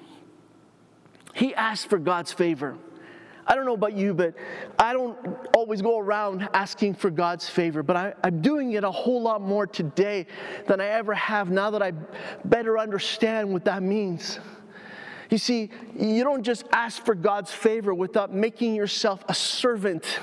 He 1.35 1.55
asked 1.55 1.89
for 1.89 1.99
God's 1.99 2.33
favor. 2.33 2.77
I 3.51 3.57
don't 3.57 3.65
know 3.65 3.75
about 3.75 3.95
you, 3.95 4.15
but 4.15 4.35
I 4.79 4.93
don't 4.93 5.19
always 5.57 5.83
go 5.83 5.99
around 5.99 6.49
asking 6.55 6.95
for 6.95 7.11
God's 7.11 7.51
favor, 7.51 7.83
but 7.83 7.97
I, 7.97 8.15
am 8.23 8.41
doing 8.41 8.75
it 8.75 8.85
a 8.85 8.91
whole 8.93 9.21
lot 9.21 9.43
more 9.43 9.67
today 9.67 10.29
than 10.69 10.81
I 10.81 10.87
ever 10.87 11.13
have 11.15 11.51
now 11.51 11.69
that 11.73 11.83
I 11.83 11.91
better 12.45 12.79
understand 12.79 13.53
what 13.53 13.65
that 13.65 13.83
means. 13.83 14.39
You 15.31 15.39
see, 15.39 15.71
you 15.99 16.23
don't 16.23 16.45
just 16.45 16.65
ask 16.71 17.05
for 17.05 17.17
God's 17.17 17.51
favor 17.51 17.93
without 17.93 18.33
making 18.33 18.77
yourself 18.77 19.25
a 19.29 19.35
servant 19.35 20.21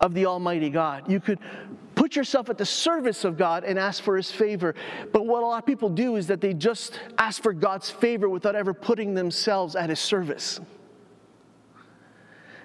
of 0.00 0.14
the 0.14 0.24
Almighty 0.24 0.70
God. 0.70 1.10
You 1.10 1.20
could 1.20 1.40
put 1.94 2.16
yourself 2.16 2.48
at 2.48 2.56
the 2.56 2.64
service 2.64 3.26
of 3.26 3.36
God 3.36 3.64
and 3.64 3.78
ask 3.78 4.02
for 4.02 4.16
His 4.16 4.30
favor. 4.30 4.74
But 5.12 5.26
what 5.26 5.42
a 5.42 5.46
lot 5.46 5.58
of 5.58 5.66
people 5.66 5.90
do 5.90 6.16
is 6.16 6.26
that 6.28 6.40
they 6.40 6.54
just 6.54 6.98
ask 7.18 7.42
for 7.42 7.52
God's 7.52 7.90
favor 7.90 8.30
without 8.30 8.56
ever 8.56 8.72
putting 8.72 9.12
themselves 9.12 9.76
at 9.76 9.90
His 9.90 10.00
service. 10.00 10.58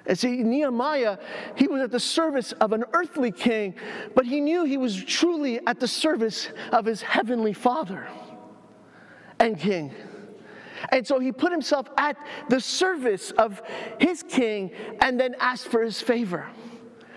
And 0.08 0.18
see, 0.18 0.38
Nehemiah, 0.38 1.18
he 1.56 1.68
was 1.68 1.82
at 1.82 1.92
the 1.92 2.00
service 2.00 2.54
of 2.54 2.72
an 2.72 2.86
earthly 2.94 3.32
king, 3.32 3.76
but 4.16 4.26
he 4.26 4.40
knew 4.40 4.64
he 4.64 4.78
was 4.78 5.04
truly 5.04 5.60
at 5.68 5.80
the 5.80 5.88
service 5.88 6.48
of 6.72 6.86
his 6.86 7.02
heavenly 7.02 7.54
father 7.54 8.08
and 9.40 9.60
king. 9.60 9.94
And 10.90 11.06
so 11.06 11.20
he 11.20 11.32
put 11.32 11.52
himself 11.52 11.90
at 11.98 12.18
the 12.50 12.62
service 12.62 13.32
of 13.32 13.62
his 14.00 14.24
king 14.24 14.72
and 15.02 15.20
then 15.20 15.36
asked 15.40 15.68
for 15.68 15.84
his 15.84 16.00
favor. 16.02 16.48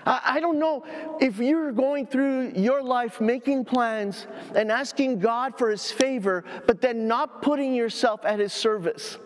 I 0.04 0.40
don't 0.40 0.58
know 0.58 0.84
if 1.20 1.38
you're 1.38 1.72
going 1.72 2.06
through 2.06 2.52
your 2.56 2.82
life 2.82 3.20
making 3.20 3.66
plans 3.66 4.26
and 4.56 4.72
asking 4.72 5.20
God 5.20 5.56
for 5.58 5.70
his 5.70 5.92
favor, 5.92 6.42
but 6.66 6.80
then 6.80 7.06
not 7.06 7.42
putting 7.42 7.74
yourself 7.74 8.24
at 8.24 8.38
his 8.38 8.52
service. 8.52 9.18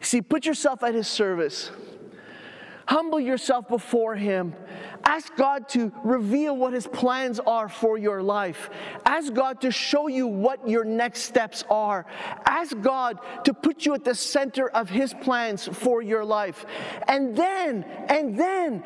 See, 0.00 0.20
put 0.20 0.44
yourself 0.44 0.82
at 0.82 0.94
his 0.94 1.08
service. 1.08 1.70
Humble 2.86 3.18
yourself 3.18 3.66
before 3.66 4.14
Him. 4.14 4.54
Ask 5.04 5.34
God 5.36 5.68
to 5.70 5.92
reveal 6.04 6.56
what 6.56 6.72
His 6.72 6.86
plans 6.86 7.40
are 7.40 7.68
for 7.68 7.98
your 7.98 8.22
life. 8.22 8.70
Ask 9.04 9.32
God 9.32 9.60
to 9.62 9.72
show 9.72 10.06
you 10.06 10.28
what 10.28 10.68
your 10.68 10.84
next 10.84 11.22
steps 11.22 11.64
are. 11.68 12.06
Ask 12.44 12.80
God 12.80 13.18
to 13.44 13.52
put 13.52 13.86
you 13.86 13.94
at 13.94 14.04
the 14.04 14.14
center 14.14 14.68
of 14.68 14.88
His 14.88 15.12
plans 15.12 15.66
for 15.66 16.00
your 16.00 16.24
life. 16.24 16.64
And 17.08 17.36
then, 17.36 17.82
and 18.08 18.38
then 18.38 18.84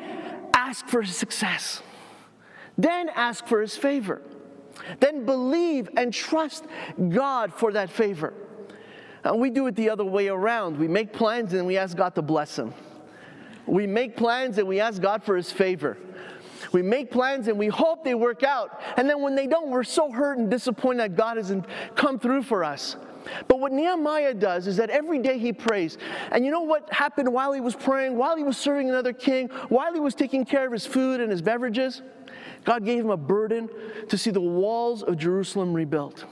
ask 0.53 0.87
for 0.87 1.03
His 1.03 1.15
success. 1.15 1.83
Then 2.77 3.09
ask 3.09 3.45
for 3.45 3.61
His 3.61 3.77
favor. 3.77 4.23
Then 4.99 5.25
believe 5.25 5.89
and 5.95 6.11
trust 6.11 6.65
God 6.97 7.53
for 7.53 7.73
that 7.73 7.91
favor. 7.91 8.33
And 9.23 9.39
we 9.39 9.51
do 9.51 9.67
it 9.67 9.75
the 9.75 9.91
other 9.91 10.05
way 10.05 10.27
around. 10.27 10.79
We 10.79 10.87
make 10.87 11.13
plans 11.13 11.53
and 11.53 11.67
we 11.67 11.77
ask 11.77 11.95
God 11.95 12.15
to 12.15 12.23
bless 12.23 12.55
them. 12.55 12.73
We 13.67 13.87
make 13.87 14.17
plans 14.17 14.57
and 14.57 14.67
we 14.67 14.79
ask 14.79 15.01
God 15.01 15.23
for 15.23 15.35
His 15.35 15.51
favor. 15.51 15.97
We 16.71 16.81
make 16.81 17.11
plans 17.11 17.47
and 17.47 17.57
we 17.57 17.67
hope 17.67 18.03
they 18.03 18.15
work 18.15 18.43
out. 18.43 18.81
And 18.97 19.09
then 19.09 19.21
when 19.21 19.35
they 19.35 19.47
don't, 19.47 19.69
we're 19.69 19.83
so 19.83 20.11
hurt 20.11 20.37
and 20.37 20.49
disappointed 20.49 20.99
that 20.99 21.15
God 21.15 21.37
hasn't 21.37 21.65
come 21.95 22.19
through 22.19 22.43
for 22.43 22.63
us. 22.63 22.95
But 23.47 23.59
what 23.59 23.71
Nehemiah 23.71 24.33
does 24.33 24.67
is 24.67 24.77
that 24.77 24.89
every 24.89 25.19
day 25.19 25.37
he 25.37 25.53
prays. 25.53 25.97
And 26.31 26.45
you 26.45 26.51
know 26.51 26.61
what 26.61 26.91
happened 26.91 27.31
while 27.31 27.53
he 27.53 27.61
was 27.61 27.75
praying, 27.75 28.15
while 28.15 28.35
he 28.35 28.43
was 28.43 28.57
serving 28.57 28.89
another 28.89 29.13
king, 29.13 29.49
while 29.69 29.93
he 29.93 29.99
was 29.99 30.15
taking 30.15 30.45
care 30.45 30.65
of 30.65 30.71
his 30.71 30.85
food 30.85 31.19
and 31.19 31.31
his 31.31 31.41
beverages? 31.41 32.01
God 32.63 32.85
gave 32.85 33.03
him 33.03 33.09
a 33.09 33.17
burden 33.17 33.69
to 34.09 34.17
see 34.17 34.31
the 34.31 34.41
walls 34.41 35.03
of 35.03 35.17
Jerusalem 35.17 35.73
rebuilt. 35.73 36.25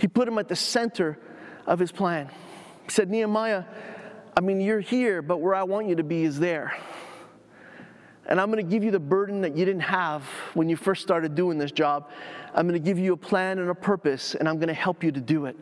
He 0.00 0.08
put 0.08 0.28
him 0.28 0.38
at 0.38 0.48
the 0.48 0.56
center 0.56 1.18
of 1.66 1.78
his 1.78 1.92
plan. 1.92 2.30
He 2.84 2.90
said, 2.90 3.10
Nehemiah, 3.10 3.64
I 4.36 4.40
mean, 4.40 4.60
you're 4.60 4.80
here, 4.80 5.22
but 5.22 5.38
where 5.38 5.54
I 5.54 5.62
want 5.62 5.88
you 5.88 5.96
to 5.96 6.02
be 6.02 6.24
is 6.24 6.38
there. 6.38 6.76
And 8.26 8.40
I'm 8.40 8.50
going 8.50 8.64
to 8.64 8.70
give 8.70 8.82
you 8.82 8.90
the 8.90 8.98
burden 8.98 9.42
that 9.42 9.56
you 9.56 9.64
didn't 9.64 9.82
have 9.82 10.22
when 10.54 10.68
you 10.68 10.76
first 10.76 11.02
started 11.02 11.34
doing 11.34 11.58
this 11.58 11.70
job. 11.70 12.10
I'm 12.54 12.66
going 12.66 12.80
to 12.80 12.84
give 12.84 12.98
you 12.98 13.12
a 13.12 13.16
plan 13.16 13.58
and 13.58 13.70
a 13.70 13.74
purpose, 13.74 14.34
and 14.34 14.48
I'm 14.48 14.56
going 14.56 14.68
to 14.68 14.74
help 14.74 15.04
you 15.04 15.12
to 15.12 15.20
do 15.20 15.46
it. 15.46 15.56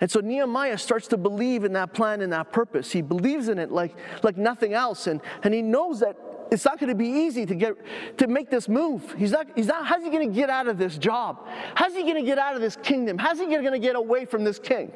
And 0.00 0.10
so 0.10 0.20
Nehemiah 0.20 0.78
starts 0.78 1.06
to 1.08 1.16
believe 1.16 1.64
in 1.64 1.72
that 1.74 1.92
plan 1.92 2.20
and 2.20 2.32
that 2.32 2.52
purpose. 2.52 2.90
He 2.90 3.00
believes 3.00 3.48
in 3.48 3.58
it 3.58 3.70
like, 3.70 3.94
like 4.22 4.36
nothing 4.36 4.72
else. 4.72 5.06
And, 5.06 5.20
and 5.44 5.54
he 5.54 5.62
knows 5.62 6.00
that 6.00 6.16
it's 6.50 6.64
not 6.64 6.78
going 6.78 6.88
to 6.88 6.96
be 6.96 7.06
easy 7.06 7.46
to 7.46 7.54
get 7.54 7.74
to 8.18 8.26
make 8.26 8.50
this 8.50 8.68
move. 8.68 9.14
He's 9.16 9.30
not, 9.30 9.46
he's 9.54 9.66
not, 9.66 9.86
how's 9.86 10.02
he 10.02 10.10
going 10.10 10.28
to 10.28 10.34
get 10.34 10.50
out 10.50 10.66
of 10.66 10.78
this 10.78 10.98
job? 10.98 11.46
How's 11.74 11.94
he 11.94 12.02
going 12.02 12.16
to 12.16 12.22
get 12.22 12.38
out 12.38 12.54
of 12.54 12.60
this 12.60 12.76
kingdom? 12.76 13.18
How's 13.18 13.38
he 13.38 13.46
going 13.46 13.72
to 13.72 13.78
get 13.78 13.94
away 13.94 14.24
from 14.24 14.42
this 14.42 14.58
king? 14.58 14.92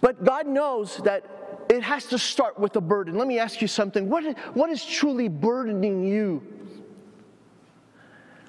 But 0.00 0.24
God 0.24 0.46
knows 0.46 0.98
that 1.04 1.24
it 1.70 1.84
has 1.84 2.04
to 2.06 2.18
start 2.18 2.58
with 2.58 2.74
a 2.74 2.80
burden. 2.80 3.16
Let 3.16 3.28
me 3.28 3.38
ask 3.38 3.62
you 3.62 3.68
something. 3.68 4.08
What, 4.08 4.36
what 4.54 4.70
is 4.70 4.84
truly 4.84 5.28
burdening 5.28 6.04
you? 6.04 6.42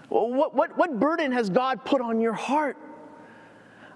What, 0.10 0.56
what, 0.56 0.76
what 0.76 1.00
burden 1.00 1.32
has 1.32 1.50
God 1.50 1.86
put 1.86 2.02
on 2.02 2.20
your 2.20 2.34
heart? 2.34 2.78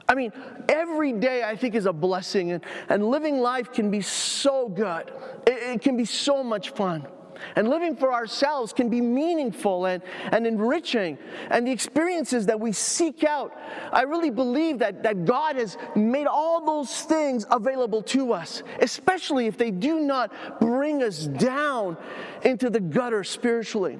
I 0.07 0.13
mean, 0.13 0.31
every 0.69 1.11
day 1.11 1.43
I 1.43 1.55
think 1.55 1.73
is 1.73 1.87
a 1.87 1.91
blessing, 1.91 2.51
and, 2.51 2.63
and 2.87 3.09
living 3.09 3.39
life 3.39 3.73
can 3.73 3.89
be 3.89 4.01
so 4.01 4.69
good. 4.69 5.11
It, 5.47 5.75
it 5.75 5.81
can 5.81 5.97
be 5.97 6.05
so 6.05 6.43
much 6.43 6.69
fun. 6.69 7.07
And 7.55 7.67
living 7.67 7.95
for 7.95 8.13
ourselves 8.13 8.73
can 8.73 8.89
be 8.89 9.01
meaningful 9.01 9.85
and, 9.85 10.01
and 10.31 10.45
enriching. 10.45 11.17
And 11.49 11.67
the 11.67 11.71
experiences 11.71 12.45
that 12.47 12.59
we 12.59 12.71
seek 12.71 13.23
out, 13.23 13.57
I 13.91 14.03
really 14.03 14.29
believe 14.29 14.79
that, 14.79 15.03
that 15.03 15.25
God 15.25 15.55
has 15.55 15.77
made 15.95 16.27
all 16.27 16.65
those 16.65 17.01
things 17.01 17.45
available 17.51 18.01
to 18.03 18.33
us, 18.33 18.63
especially 18.81 19.47
if 19.47 19.57
they 19.57 19.71
do 19.71 19.99
not 19.99 20.59
bring 20.59 21.03
us 21.03 21.25
down 21.25 21.97
into 22.43 22.69
the 22.69 22.79
gutter 22.79 23.23
spiritually. 23.23 23.97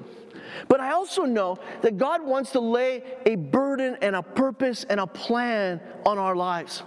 But 0.68 0.80
I 0.80 0.92
also 0.92 1.24
know 1.24 1.58
that 1.82 1.96
God 1.96 2.22
wants 2.22 2.52
to 2.52 2.60
lay 2.60 3.02
a 3.26 3.36
burden 3.36 3.96
and 4.00 4.16
a 4.16 4.22
purpose 4.22 4.84
and 4.88 5.00
a 5.00 5.06
plan 5.06 5.80
on 6.04 6.18
our 6.18 6.34
lives. 6.34 6.82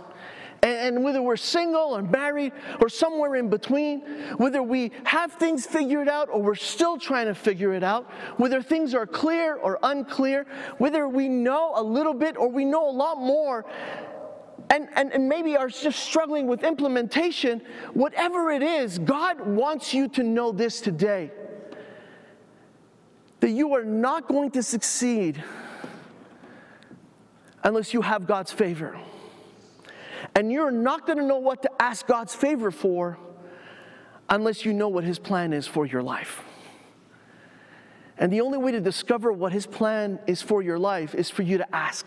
And, 0.61 1.03
whether 1.03 1.21
we're 1.21 1.37
single 1.37 1.95
or 1.95 2.01
married 2.01 2.51
or 2.81 2.89
somewhere 2.89 3.35
in 3.35 3.49
between, 3.49 4.01
whether 4.37 4.61
we 4.61 4.91
have 5.05 5.33
things 5.33 5.65
figured 5.65 6.09
out 6.09 6.29
or 6.29 6.41
we're 6.41 6.55
still 6.55 6.97
trying 6.97 7.27
to 7.27 7.35
figure 7.35 7.73
it 7.73 7.83
out, 7.83 8.11
whether 8.37 8.61
things 8.61 8.93
are 8.93 9.05
clear 9.05 9.55
or 9.55 9.79
unclear, 9.83 10.45
whether 10.77 11.07
we 11.07 11.29
know 11.29 11.73
a 11.75 11.83
little 11.83 12.13
bit 12.13 12.35
or 12.35 12.49
we 12.49 12.65
know 12.65 12.89
a 12.89 12.91
lot 12.91 13.17
more, 13.17 13.65
and, 14.69 14.87
and, 14.95 15.11
and 15.13 15.27
maybe 15.27 15.57
are 15.57 15.69
just 15.69 15.99
struggling 15.99 16.47
with 16.47 16.63
implementation, 16.63 17.61
whatever 17.93 18.51
it 18.51 18.61
is, 18.61 18.99
God 18.99 19.39
wants 19.41 19.93
you 19.93 20.07
to 20.09 20.23
know 20.23 20.51
this 20.51 20.81
today 20.81 21.31
that 23.39 23.51
you 23.51 23.73
are 23.73 23.85
not 23.85 24.27
going 24.27 24.51
to 24.51 24.61
succeed 24.61 25.41
unless 27.63 27.93
you 27.93 28.01
have 28.01 28.27
God's 28.27 28.51
favor. 28.51 28.99
And 30.35 30.51
you're 30.51 30.71
not 30.71 31.05
going 31.05 31.17
to 31.17 31.25
know 31.25 31.37
what 31.37 31.63
to 31.63 31.71
ask 31.81 32.07
God's 32.07 32.35
favor 32.35 32.71
for 32.71 33.17
unless 34.29 34.63
you 34.63 34.73
know 34.73 34.87
what 34.87 35.03
His 35.03 35.19
plan 35.19 35.53
is 35.53 35.67
for 35.67 35.85
your 35.85 36.03
life. 36.03 36.43
And 38.17 38.31
the 38.31 38.41
only 38.41 38.57
way 38.57 38.71
to 38.73 38.81
discover 38.81 39.31
what 39.31 39.51
His 39.51 39.65
plan 39.65 40.19
is 40.27 40.41
for 40.41 40.61
your 40.61 40.77
life 40.77 41.15
is 41.15 41.29
for 41.29 41.41
you 41.41 41.57
to 41.57 41.75
ask. 41.75 42.05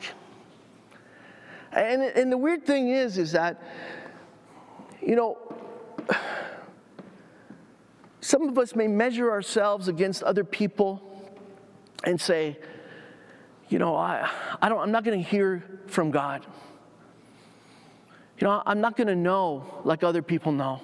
And, 1.72 2.02
and 2.02 2.30
the 2.30 2.36
weird 2.36 2.66
thing 2.66 2.90
is, 2.90 3.16
is 3.16 3.32
that, 3.32 3.62
you 5.00 5.16
know, 5.16 5.38
some 8.20 8.48
of 8.48 8.58
us 8.58 8.76
may 8.76 8.86
measure 8.86 9.30
ourselves 9.30 9.88
against 9.88 10.22
other 10.22 10.44
people 10.44 11.02
and 12.04 12.20
say, 12.20 12.58
you 13.68 13.78
know, 13.78 13.96
I, 13.96 14.30
I 14.60 14.68
don't, 14.68 14.80
I'm 14.80 14.92
not 14.92 15.02
going 15.02 15.22
to 15.22 15.28
hear 15.28 15.80
from 15.86 16.10
God. 16.10 16.46
You 18.38 18.46
know, 18.46 18.62
I'm 18.66 18.80
not 18.80 18.96
going 18.96 19.08
to 19.08 19.16
know 19.16 19.82
like 19.84 20.02
other 20.02 20.22
people 20.22 20.52
know. 20.52 20.80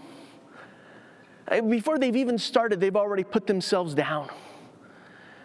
Eh, 1.48 1.60
before 1.60 1.98
they've 1.98 2.16
even 2.16 2.38
started, 2.38 2.80
they've 2.80 2.96
already 2.96 3.24
put 3.24 3.46
themselves 3.46 3.94
down. 3.94 4.28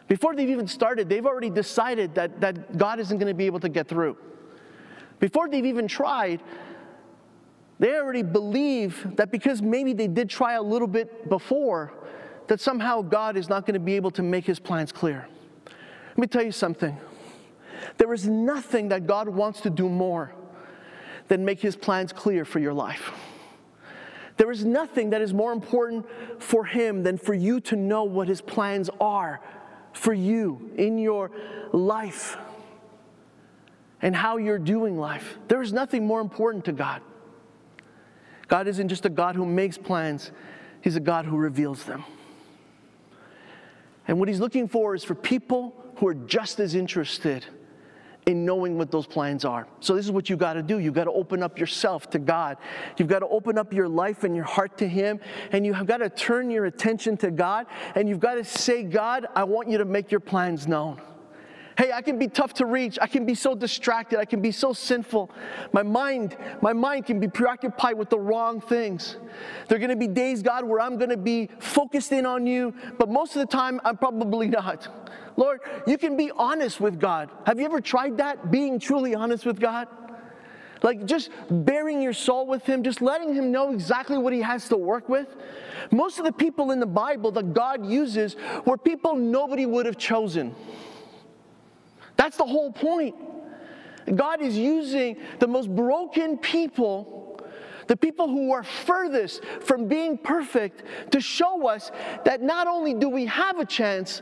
Before 0.08 0.36
they've 0.36 0.50
even 0.50 0.68
started, 0.68 1.10
they've 1.10 1.26
already 1.26 1.50
decided 1.50 2.14
that, 2.16 2.42
that 2.42 2.78
God 2.78 3.00
isn't 3.00 3.18
going 3.18 3.30
to 3.30 3.34
be 3.34 3.46
able 3.46 3.62
to 3.62 3.70
get 3.70 3.88
through. 3.88 4.18
Before 5.20 5.48
they've 5.48 5.66
even 5.66 5.88
tried, 5.88 6.42
they 7.80 7.96
already 7.96 8.24
believe 8.24 9.16
that 9.16 9.32
because 9.32 9.62
maybe 9.62 9.94
they 9.94 10.08
did 10.08 10.30
try 10.30 10.54
a 10.54 10.62
little 10.62 10.88
bit 10.88 11.30
before, 11.30 11.94
that 12.48 12.60
somehow 12.60 13.02
God 13.02 13.38
is 13.38 13.50
not 13.50 13.66
going 13.66 13.74
to 13.74 13.80
be 13.80 13.96
able 13.96 14.12
to 14.12 14.22
make 14.22 14.46
his 14.46 14.60
plans 14.60 14.92
clear. 14.92 15.28
Let 16.10 16.18
me 16.18 16.28
tell 16.28 16.44
you 16.44 16.52
something. 16.52 16.98
There 17.98 18.14
is 18.14 18.28
nothing 18.28 18.90
that 18.90 19.08
God 19.08 19.30
wants 19.30 19.62
to 19.62 19.70
do 19.70 19.90
more 19.90 20.34
than 21.28 21.46
make 21.46 21.60
his 21.60 21.76
plans 21.76 22.14
clear 22.14 22.46
for 22.46 22.60
your 22.60 22.74
life. 22.74 23.12
There 24.38 24.52
is 24.52 24.66
nothing 24.66 25.12
that 25.12 25.22
is 25.22 25.34
more 25.34 25.54
important 25.54 26.06
for 26.40 26.66
him 26.66 27.04
than 27.04 27.18
for 27.18 27.34
you 27.34 27.60
to 27.62 27.76
know 27.76 28.04
what 28.04 28.28
his 28.28 28.42
plans 28.42 28.90
are 29.00 29.42
for 29.94 30.14
you 30.14 30.72
in 30.76 30.98
your 30.98 31.32
life 31.72 32.38
and 34.02 34.16
how 34.16 34.38
you're 34.38 34.60
doing 34.60 34.98
life. 34.98 35.38
There 35.48 35.62
is 35.62 35.72
nothing 35.72 36.06
more 36.06 36.20
important 36.20 36.66
to 36.66 36.74
God. 36.74 37.02
God 38.48 38.68
isn't 38.68 38.90
just 38.90 39.06
a 39.06 39.10
God 39.10 39.36
who 39.36 39.46
makes 39.46 39.78
plans, 39.78 40.32
He's 40.82 40.98
a 40.98 41.00
God 41.00 41.26
who 41.26 41.38
reveals 41.38 41.86
them. 41.86 42.04
And 44.08 44.20
what 44.20 44.28
He's 44.28 44.42
looking 44.42 44.68
for 44.68 44.94
is 44.94 45.04
for 45.04 45.16
people 45.16 45.74
who 45.96 46.08
are 46.08 46.14
just 46.14 46.60
as 46.60 46.76
interested 46.76 47.46
in 48.26 48.46
knowing 48.46 48.78
what 48.78 48.92
those 48.92 49.06
plans 49.06 49.46
are. 49.46 49.68
So, 49.80 49.96
this 49.96 50.06
is 50.06 50.12
what 50.12 50.30
you 50.30 50.36
got 50.36 50.54
to 50.54 50.64
do. 50.64 50.80
You've 50.80 50.94
got 50.94 51.06
to 51.06 51.12
open 51.12 51.44
up 51.44 51.60
yourself 51.60 52.10
to 52.12 52.20
God. 52.20 52.58
You've 52.98 53.08
got 53.08 53.20
to 53.20 53.28
open 53.28 53.58
up 53.58 53.74
your 53.74 53.88
life 53.88 54.24
and 54.24 54.36
your 54.36 54.46
heart 54.46 54.78
to 54.78 54.88
Him. 54.88 55.20
And 55.52 55.66
you 55.66 55.74
have 55.74 55.88
got 55.88 55.98
to 55.98 56.10
turn 56.10 56.50
your 56.50 56.66
attention 56.66 57.18
to 57.18 57.32
God. 57.32 57.68
And 57.96 58.08
you've 58.08 58.20
got 58.20 58.36
to 58.36 58.44
say, 58.44 58.84
God, 58.84 59.28
I 59.36 59.44
want 59.44 59.70
you 59.70 59.78
to 59.78 59.86
make 59.86 60.12
your 60.12 60.20
plans 60.20 60.68
known. 60.68 61.02
Hey, 61.78 61.92
I 61.92 62.02
can 62.02 62.20
be 62.20 62.28
tough 62.28 62.54
to 62.56 62.66
reach. 62.66 63.00
I 63.02 63.08
can 63.08 63.26
be 63.26 63.34
so 63.34 63.56
distracted. 63.56 64.20
I 64.20 64.26
can 64.26 64.42
be 64.42 64.52
so 64.52 64.74
sinful. 64.74 65.32
My 65.72 65.82
mind, 65.82 66.38
my 66.62 66.74
mind 66.74 67.06
can 67.06 67.20
be 67.20 67.28
preoccupied 67.28 67.98
with 67.98 68.10
the 68.10 68.20
wrong 68.20 68.62
things. 68.62 69.18
There 69.68 69.76
are 69.76 69.80
going 69.80 69.90
to 69.90 69.96
be 69.96 70.08
days, 70.08 70.44
God, 70.44 70.66
where 70.66 70.80
I'm 70.80 70.98
going 70.98 71.10
to 71.10 71.18
be 71.18 71.50
focused 71.60 72.12
in 72.12 72.26
on 72.26 72.46
you, 72.46 72.74
but 73.00 73.10
most 73.10 73.36
of 73.36 73.40
the 73.40 73.48
time, 73.48 73.82
I'm 73.84 73.98
probably 73.98 74.48
not. 74.60 74.88
Lord, 75.36 75.62
you 75.88 75.98
can 75.98 76.16
be 76.16 76.32
honest 76.32 76.80
with 76.80 77.00
God. 77.00 77.32
Have 77.46 77.60
you 77.60 77.66
ever 77.66 77.82
tried 77.82 78.18
that? 78.18 78.52
Being 78.52 78.80
truly 78.80 79.16
honest 79.16 79.46
with 79.46 79.60
God? 79.60 79.88
Like 80.84 81.06
just 81.06 81.32
baring 81.50 82.02
your 82.02 82.14
soul 82.14 82.46
with 82.46 82.66
Him, 82.66 82.84
just 82.84 83.02
letting 83.02 83.34
Him 83.34 83.52
know 83.52 83.72
exactly 83.72 84.18
what 84.18 84.34
He 84.34 84.42
has 84.42 84.68
to 84.68 84.78
work 84.78 85.08
with. 85.08 85.28
Most 85.92 86.20
of 86.20 86.26
the 86.26 86.32
people 86.32 86.72
in 86.72 86.80
the 86.80 86.86
Bible 86.86 87.32
that 87.32 87.54
God 87.54 87.86
uses 87.86 88.36
were 88.66 88.78
people 88.78 89.16
nobody 89.16 89.66
would 89.66 89.86
have 89.86 89.98
chosen. 89.98 90.54
That's 92.16 92.38
the 92.38 92.46
whole 92.46 92.72
point. 92.72 93.16
God 94.16 94.42
is 94.42 94.58
using 94.58 95.18
the 95.40 95.48
most 95.48 95.74
broken 95.74 96.38
people 96.38 97.14
the 97.88 97.98
people 97.98 98.28
who 98.28 98.52
are 98.52 98.64
furthest 98.64 99.44
from 99.62 99.88
being 99.88 100.18
perfect, 100.18 100.84
to 101.12 101.20
show 101.20 101.68
us 101.68 101.92
that 102.26 102.42
not 102.42 102.68
only 102.68 102.94
do 102.94 103.10
we 103.10 103.26
have 103.26 103.60
a 103.60 103.66
chance, 103.66 104.22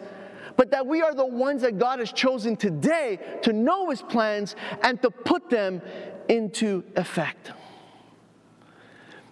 but 0.57 0.71
that 0.71 0.85
we 0.85 1.01
are 1.01 1.13
the 1.13 1.25
ones 1.25 1.61
that 1.61 1.77
God 1.77 1.99
has 1.99 2.11
chosen 2.11 2.55
today 2.55 3.19
to 3.43 3.53
know 3.53 3.89
His 3.89 4.01
plans 4.01 4.55
and 4.83 5.01
to 5.01 5.09
put 5.09 5.49
them 5.49 5.81
into 6.27 6.83
effect. 6.95 7.51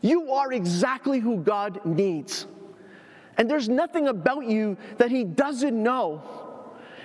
You 0.01 0.31
are 0.31 0.53
exactly 0.53 1.19
who 1.19 1.37
God 1.37 1.85
needs. 1.85 2.47
And 3.37 3.49
there's 3.49 3.69
nothing 3.69 4.07
about 4.07 4.45
you 4.45 4.77
that 4.97 5.11
He 5.11 5.23
doesn't 5.23 5.81
know, 5.81 6.21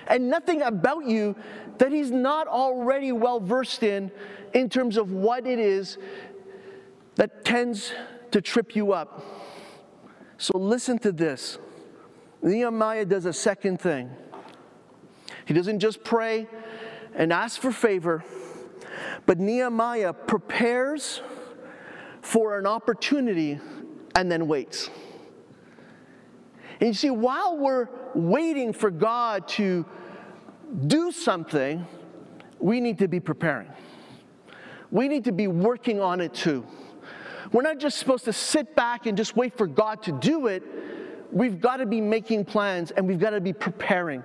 and 0.07 0.29
nothing 0.29 0.61
about 0.61 1.05
you 1.05 1.35
that 1.77 1.91
He's 1.91 2.11
not 2.11 2.47
already 2.47 3.11
well 3.11 3.39
versed 3.39 3.83
in, 3.83 4.11
in 4.53 4.69
terms 4.69 4.97
of 4.97 5.11
what 5.11 5.45
it 5.45 5.59
is 5.59 5.97
that 7.15 7.45
tends 7.45 7.93
to 8.31 8.41
trip 8.41 8.75
you 8.75 8.93
up. 8.93 9.23
So 10.37 10.57
listen 10.57 10.99
to 10.99 11.11
this. 11.11 11.57
Nehemiah 12.41 13.05
does 13.05 13.25
a 13.25 13.33
second 13.33 13.79
thing. 13.79 14.09
He 15.45 15.53
doesn't 15.53 15.79
just 15.79 16.03
pray 16.03 16.47
and 17.15 17.31
ask 17.31 17.59
for 17.59 17.71
favor, 17.71 18.23
but 19.25 19.39
Nehemiah 19.39 20.13
prepares 20.13 21.21
for 22.21 22.57
an 22.59 22.65
opportunity 22.65 23.59
and 24.15 24.31
then 24.31 24.47
waits. 24.47 24.89
And 26.79 26.87
you 26.87 26.93
see, 26.93 27.09
while 27.09 27.57
we're 27.57 27.87
waiting 28.13 28.73
for 28.73 28.91
God 28.91 29.47
to 29.49 29.85
do 30.87 31.11
something, 31.11 31.85
we 32.59 32.79
need 32.79 32.99
to 32.99 33.07
be 33.07 33.19
preparing. 33.19 33.69
We 34.91 35.07
need 35.07 35.23
to 35.25 35.31
be 35.31 35.47
working 35.47 36.01
on 36.01 36.21
it 36.21 36.33
too. 36.33 36.65
We're 37.51 37.61
not 37.61 37.79
just 37.79 37.97
supposed 37.97 38.25
to 38.25 38.33
sit 38.33 38.75
back 38.75 39.05
and 39.05 39.17
just 39.17 39.35
wait 39.35 39.57
for 39.57 39.67
God 39.67 40.01
to 40.03 40.11
do 40.11 40.47
it. 40.47 40.63
We've 41.31 41.59
got 41.59 41.77
to 41.77 41.85
be 41.85 42.01
making 42.01 42.45
plans 42.45 42.91
and 42.91 43.07
we've 43.07 43.19
got 43.19 43.31
to 43.31 43.41
be 43.41 43.53
preparing. 43.53 44.23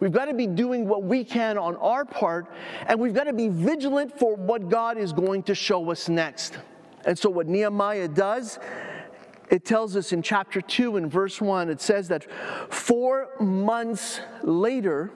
We've 0.00 0.12
got 0.12 0.26
to 0.26 0.34
be 0.34 0.46
doing 0.46 0.86
what 0.86 1.02
we 1.02 1.24
can 1.24 1.58
on 1.58 1.74
our 1.76 2.04
part, 2.04 2.46
and 2.86 3.00
we've 3.00 3.14
got 3.14 3.24
to 3.24 3.32
be 3.32 3.48
vigilant 3.48 4.16
for 4.16 4.36
what 4.36 4.68
God 4.68 4.96
is 4.96 5.12
going 5.12 5.42
to 5.44 5.54
show 5.54 5.90
us 5.90 6.08
next. 6.08 6.58
And 7.04 7.18
so, 7.18 7.28
what 7.30 7.48
Nehemiah 7.48 8.06
does, 8.06 8.58
it 9.50 9.64
tells 9.64 9.96
us 9.96 10.12
in 10.12 10.22
chapter 10.22 10.60
2 10.60 10.96
and 10.96 11.10
verse 11.10 11.40
1, 11.40 11.70
it 11.70 11.80
says 11.80 12.08
that 12.08 12.26
four 12.72 13.28
months 13.40 14.20
later, 14.42 15.10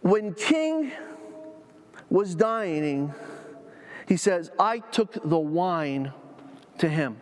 when 0.00 0.34
King 0.34 0.92
was 2.10 2.34
dying, 2.34 3.12
he 4.06 4.16
says, 4.16 4.50
I 4.58 4.78
took 4.78 5.18
the 5.28 5.38
wine 5.38 6.12
to 6.78 6.88
him. 6.88 7.18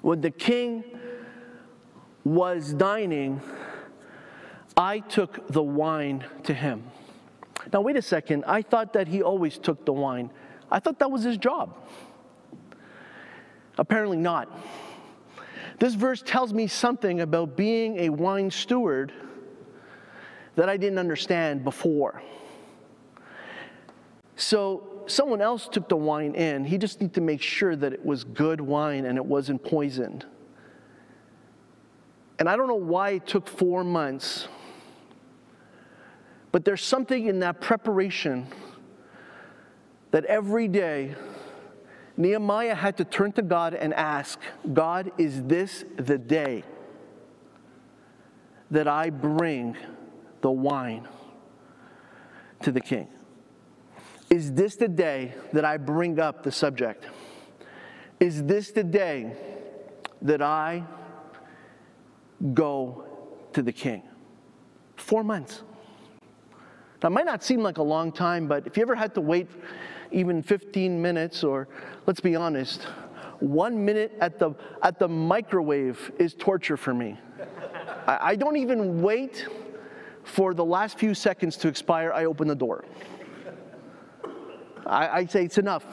When 0.00 0.20
the 0.20 0.32
king 0.32 0.82
was 2.24 2.72
dining, 2.72 3.40
I 4.76 4.98
took 4.98 5.46
the 5.48 5.62
wine 5.62 6.24
to 6.42 6.54
him. 6.54 6.82
Now, 7.72 7.82
wait 7.82 7.96
a 7.96 8.02
second. 8.02 8.44
I 8.46 8.62
thought 8.62 8.92
that 8.94 9.06
he 9.06 9.22
always 9.22 9.58
took 9.58 9.84
the 9.84 9.92
wine. 9.92 10.30
I 10.70 10.80
thought 10.80 10.98
that 10.98 11.10
was 11.10 11.22
his 11.22 11.36
job. 11.36 11.76
Apparently 13.78 14.16
not. 14.16 14.48
This 15.78 15.94
verse 15.94 16.22
tells 16.22 16.52
me 16.52 16.66
something 16.66 17.20
about 17.20 17.56
being 17.56 17.98
a 17.98 18.08
wine 18.10 18.50
steward 18.50 19.12
that 20.54 20.68
I 20.68 20.76
didn't 20.76 20.98
understand 20.98 21.64
before. 21.64 22.22
So, 24.36 25.04
someone 25.06 25.40
else 25.40 25.68
took 25.68 25.88
the 25.88 25.96
wine 25.96 26.34
in. 26.34 26.64
He 26.64 26.78
just 26.78 27.00
needed 27.00 27.14
to 27.14 27.20
make 27.20 27.42
sure 27.42 27.74
that 27.76 27.92
it 27.92 28.04
was 28.04 28.24
good 28.24 28.60
wine 28.60 29.06
and 29.06 29.16
it 29.16 29.24
wasn't 29.24 29.62
poisoned. 29.62 30.24
And 32.38 32.48
I 32.48 32.56
don't 32.56 32.68
know 32.68 32.74
why 32.74 33.10
it 33.10 33.26
took 33.26 33.48
four 33.48 33.84
months, 33.84 34.48
but 36.50 36.64
there's 36.64 36.82
something 36.82 37.26
in 37.26 37.40
that 37.40 37.60
preparation 37.60 38.46
that 40.10 40.24
every 40.26 40.68
day 40.68 41.14
Nehemiah 42.16 42.74
had 42.74 42.96
to 42.98 43.04
turn 43.04 43.32
to 43.32 43.42
God 43.42 43.74
and 43.74 43.94
ask, 43.94 44.38
God, 44.72 45.12
is 45.18 45.42
this 45.44 45.84
the 45.96 46.18
day 46.18 46.64
that 48.70 48.86
I 48.86 49.10
bring 49.10 49.76
the 50.40 50.50
wine 50.50 51.08
to 52.62 52.72
the 52.72 52.80
king? 52.80 53.08
Is 54.30 54.52
this 54.52 54.76
the 54.76 54.88
day 54.88 55.34
that 55.52 55.64
I 55.64 55.76
bring 55.76 56.18
up 56.18 56.42
the 56.42 56.52
subject? 56.52 57.04
Is 58.20 58.44
this 58.44 58.70
the 58.70 58.84
day 58.84 59.34
that 60.22 60.40
I 60.40 60.84
go 62.54 63.04
to 63.52 63.62
the 63.62 63.72
king? 63.72 64.02
Four 64.96 65.24
months. 65.24 65.62
It 67.02 67.10
might 67.10 67.26
not 67.26 67.42
seem 67.42 67.62
like 67.62 67.78
a 67.78 67.82
long 67.82 68.12
time, 68.12 68.46
but 68.46 68.66
if 68.66 68.76
you 68.76 68.82
ever 68.82 68.94
had 68.94 69.14
to 69.16 69.20
wait 69.20 69.48
even 70.12 70.42
15 70.42 71.00
minutes, 71.00 71.42
or 71.42 71.68
let's 72.06 72.20
be 72.20 72.36
honest, 72.36 72.82
one 73.40 73.84
minute 73.84 74.12
at 74.20 74.38
the, 74.38 74.54
at 74.82 74.98
the 74.98 75.08
microwave 75.08 76.12
is 76.18 76.34
torture 76.34 76.76
for 76.76 76.94
me. 76.94 77.18
I, 78.06 78.18
I 78.22 78.36
don't 78.36 78.56
even 78.56 79.02
wait 79.02 79.46
for 80.24 80.54
the 80.54 80.64
last 80.64 80.98
few 80.98 81.14
seconds 81.14 81.56
to 81.58 81.68
expire, 81.68 82.12
I 82.12 82.26
open 82.26 82.46
the 82.46 82.54
door. 82.54 82.84
I, 84.86 85.08
I 85.08 85.26
say 85.26 85.44
it's 85.44 85.58
enough. 85.58 85.84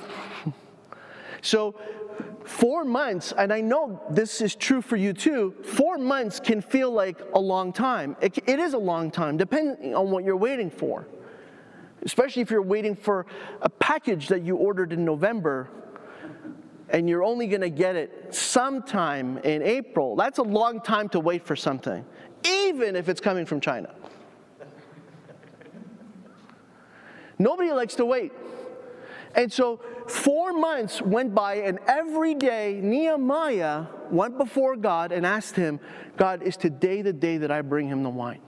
so, 1.41 1.75
four 2.45 2.83
months, 2.83 3.33
and 3.37 3.53
I 3.53 3.61
know 3.61 4.01
this 4.09 4.41
is 4.41 4.55
true 4.55 4.81
for 4.81 4.95
you 4.95 5.13
too, 5.13 5.55
four 5.63 5.97
months 5.97 6.39
can 6.39 6.61
feel 6.61 6.91
like 6.91 7.19
a 7.33 7.39
long 7.39 7.73
time. 7.73 8.15
it, 8.21 8.37
it 8.47 8.59
is 8.59 8.73
a 8.73 8.77
long 8.77 9.11
time, 9.11 9.37
depending 9.37 9.95
on 9.95 10.11
what 10.11 10.23
you're 10.23 10.37
waiting 10.37 10.69
for. 10.69 11.07
Especially 12.09 12.41
if 12.41 12.49
you're 12.49 12.63
waiting 12.63 12.95
for 12.95 13.27
a 13.61 13.69
package 13.69 14.29
that 14.29 14.41
you 14.41 14.55
ordered 14.55 14.91
in 14.91 15.05
November 15.05 15.69
and 16.89 17.07
you're 17.07 17.23
only 17.23 17.45
going 17.45 17.61
to 17.61 17.69
get 17.69 17.95
it 17.95 18.33
sometime 18.33 19.37
in 19.37 19.61
April. 19.61 20.15
That's 20.15 20.39
a 20.39 20.43
long 20.43 20.81
time 20.81 21.07
to 21.09 21.19
wait 21.19 21.45
for 21.45 21.55
something, 21.55 22.03
even 22.43 22.95
if 22.95 23.09
it's 23.09 23.21
coming 23.21 23.45
from 23.45 23.61
China. 23.61 23.93
Nobody 27.37 27.69
likes 27.69 27.93
to 27.97 28.05
wait. 28.05 28.31
And 29.35 29.53
so 29.53 29.79
four 30.07 30.51
months 30.51 31.03
went 31.03 31.35
by, 31.35 31.57
and 31.57 31.77
every 31.85 32.33
day 32.33 32.79
Nehemiah 32.81 33.85
went 34.09 34.39
before 34.39 34.75
God 34.75 35.11
and 35.11 35.27
asked 35.27 35.55
him, 35.55 35.79
God, 36.17 36.41
is 36.41 36.57
today 36.57 37.03
the 37.03 37.13
day 37.13 37.37
that 37.37 37.51
I 37.51 37.61
bring 37.61 37.87
him 37.87 38.01
the 38.01 38.09
wine? 38.09 38.41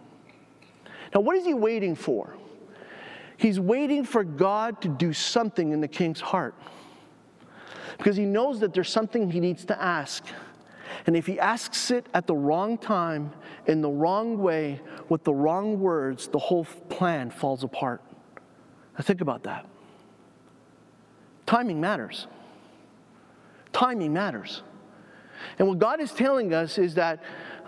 Now, 1.13 1.21
what 1.21 1.35
is 1.35 1.45
he 1.45 1.53
waiting 1.53 1.93
for? 1.93 2.40
He's 3.41 3.59
waiting 3.59 4.03
for 4.03 4.23
God 4.23 4.81
to 4.83 4.87
do 4.87 5.13
something 5.13 5.71
in 5.71 5.81
the 5.81 5.87
king's 5.87 6.21
heart 6.21 6.53
because 7.97 8.15
he 8.15 8.23
knows 8.23 8.59
that 8.59 8.71
there's 8.71 8.91
something 8.91 9.31
he 9.31 9.39
needs 9.39 9.65
to 9.65 9.81
ask. 9.81 10.23
And 11.07 11.15
if 11.15 11.25
he 11.25 11.39
asks 11.39 11.89
it 11.89 12.05
at 12.13 12.27
the 12.27 12.35
wrong 12.35 12.77
time, 12.77 13.33
in 13.65 13.81
the 13.81 13.89
wrong 13.89 14.37
way, 14.37 14.79
with 15.09 15.23
the 15.23 15.33
wrong 15.33 15.79
words, 15.79 16.27
the 16.27 16.37
whole 16.37 16.65
plan 16.65 17.31
falls 17.31 17.63
apart. 17.63 18.03
Now, 18.95 19.03
think 19.03 19.21
about 19.21 19.41
that. 19.41 19.65
Timing 21.47 21.81
matters. 21.81 22.27
Timing 23.73 24.13
matters. 24.13 24.61
And 25.57 25.67
what 25.67 25.79
God 25.79 25.99
is 25.99 26.11
telling 26.11 26.53
us 26.53 26.77
is 26.77 26.93
that 26.93 27.23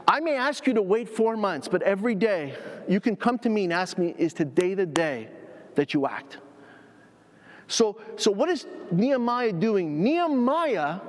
I 0.08 0.20
may 0.20 0.36
ask 0.36 0.68
you 0.68 0.76
to 0.76 0.84
wait 0.84 1.10
four 1.10 1.36
months, 1.36 1.68
but 1.68 1.82
every 1.82 2.14
day 2.14 2.54
you 2.88 3.00
can 3.00 3.16
come 3.16 3.40
to 3.40 3.50
me 3.50 3.64
and 3.64 3.74
ask 3.74 3.98
me, 3.98 4.14
is 4.20 4.34
today 4.34 4.76
the 4.76 4.86
day 4.86 5.30
that 5.76 5.94
you 5.94 6.06
act? 6.06 6.38
So, 7.68 8.00
so 8.18 8.32
what 8.32 8.50
is 8.50 8.68
Nehemiah 8.92 9.54
doing? 9.54 10.04
Nehemiah 10.04 11.00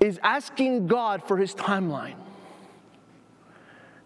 is 0.00 0.18
asking 0.22 0.86
God 0.86 1.22
for 1.22 1.36
his 1.36 1.54
timeline. 1.54 2.16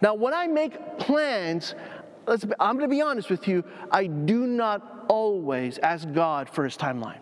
Now, 0.03 0.15
when 0.15 0.35
I 0.35 0.47
make 0.47 0.99
plans, 0.99 1.75
I'm 2.27 2.77
going 2.77 2.81
to 2.81 2.89
be 2.89 3.01
honest 3.01 3.31
with 3.31 3.49
you, 3.49 3.65
I 3.91 4.07
do 4.07 4.47
not 4.47 5.07
always 5.09 5.79
ask 5.79 6.11
God 6.13 6.49
for 6.49 6.65
his 6.65 6.77
timeline. 6.77 7.21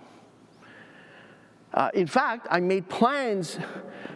Uh, 1.75 1.91
in 1.95 2.07
fact, 2.07 2.47
I 2.51 2.61
made 2.61 2.89
plans 2.89 3.59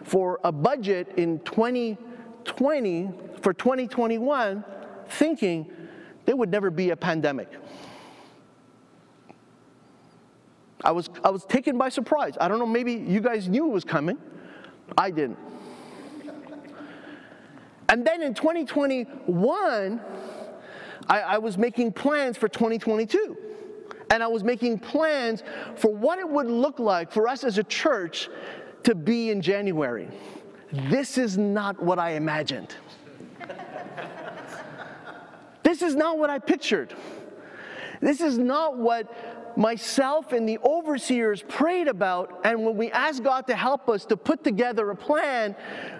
for 0.04 0.40
a 0.44 0.52
budget 0.52 1.12
in 1.16 1.38
2020 1.40 3.10
for 3.40 3.52
2021 3.52 4.64
thinking 5.08 5.70
there 6.24 6.36
would 6.36 6.50
never 6.50 6.70
be 6.70 6.90
a 6.90 6.96
pandemic. 6.96 7.48
I 10.84 10.92
was, 10.92 11.10
I 11.24 11.30
was 11.30 11.44
taken 11.44 11.78
by 11.78 11.88
surprise. 11.88 12.34
I 12.40 12.48
don't 12.48 12.58
know, 12.58 12.66
maybe 12.66 12.92
you 12.92 13.20
guys 13.20 13.48
knew 13.48 13.66
it 13.66 13.72
was 13.72 13.84
coming. 13.84 14.18
I 14.96 15.10
didn't. 15.10 15.38
And 17.88 18.06
then 18.06 18.22
in 18.22 18.34
2021, 18.34 20.00
I, 21.08 21.20
I 21.20 21.38
was 21.38 21.56
making 21.56 21.92
plans 21.92 22.36
for 22.36 22.48
2022. 22.48 23.36
and 24.10 24.22
I 24.22 24.26
was 24.26 24.44
making 24.44 24.78
plans 24.78 25.42
for 25.76 25.92
what 25.92 26.18
it 26.18 26.28
would 26.28 26.46
look 26.46 26.78
like 26.78 27.12
for 27.12 27.28
us 27.28 27.44
as 27.44 27.58
a 27.58 27.64
church 27.64 28.28
to 28.84 28.94
be 28.94 29.30
in 29.30 29.40
January. 29.40 30.08
This 30.72 31.18
is 31.18 31.38
not 31.38 31.80
what 31.82 31.98
I 31.98 32.10
imagined. 32.12 32.74
this 35.62 35.82
is 35.82 35.94
not 35.94 36.18
what 36.18 36.30
I 36.30 36.38
pictured. 36.38 36.94
This 38.00 38.20
is 38.20 38.38
not 38.38 38.76
what 38.76 39.12
myself 39.56 40.32
and 40.32 40.48
the 40.48 40.58
overseers 40.58 41.42
prayed 41.42 41.88
about. 41.88 42.40
And 42.44 42.64
when 42.64 42.76
we 42.76 42.90
asked 42.90 43.22
God 43.22 43.46
to 43.46 43.56
help 43.56 43.88
us 43.88 44.04
to 44.06 44.16
put 44.16 44.44
together 44.44 44.90
a 44.90 44.96
plan, 44.96 45.56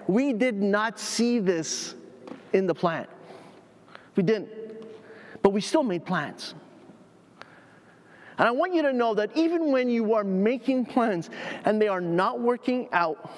we 0.06 0.32
did 0.32 0.60
not 0.60 0.98
see 0.98 1.38
this 1.38 1.94
in 2.52 2.66
the 2.66 2.74
plan. 2.74 3.06
We 4.14 4.22
didn't. 4.22 4.50
But 5.42 5.50
we 5.50 5.60
still 5.60 5.82
made 5.82 6.04
plans. 6.04 6.54
And 8.38 8.46
I 8.46 8.50
want 8.50 8.74
you 8.74 8.82
to 8.82 8.92
know 8.92 9.14
that 9.14 9.30
even 9.34 9.72
when 9.72 9.88
you 9.88 10.14
are 10.14 10.24
making 10.24 10.86
plans 10.86 11.30
and 11.64 11.80
they 11.80 11.88
are 11.88 12.00
not 12.00 12.40
working 12.40 12.88
out, 12.92 13.30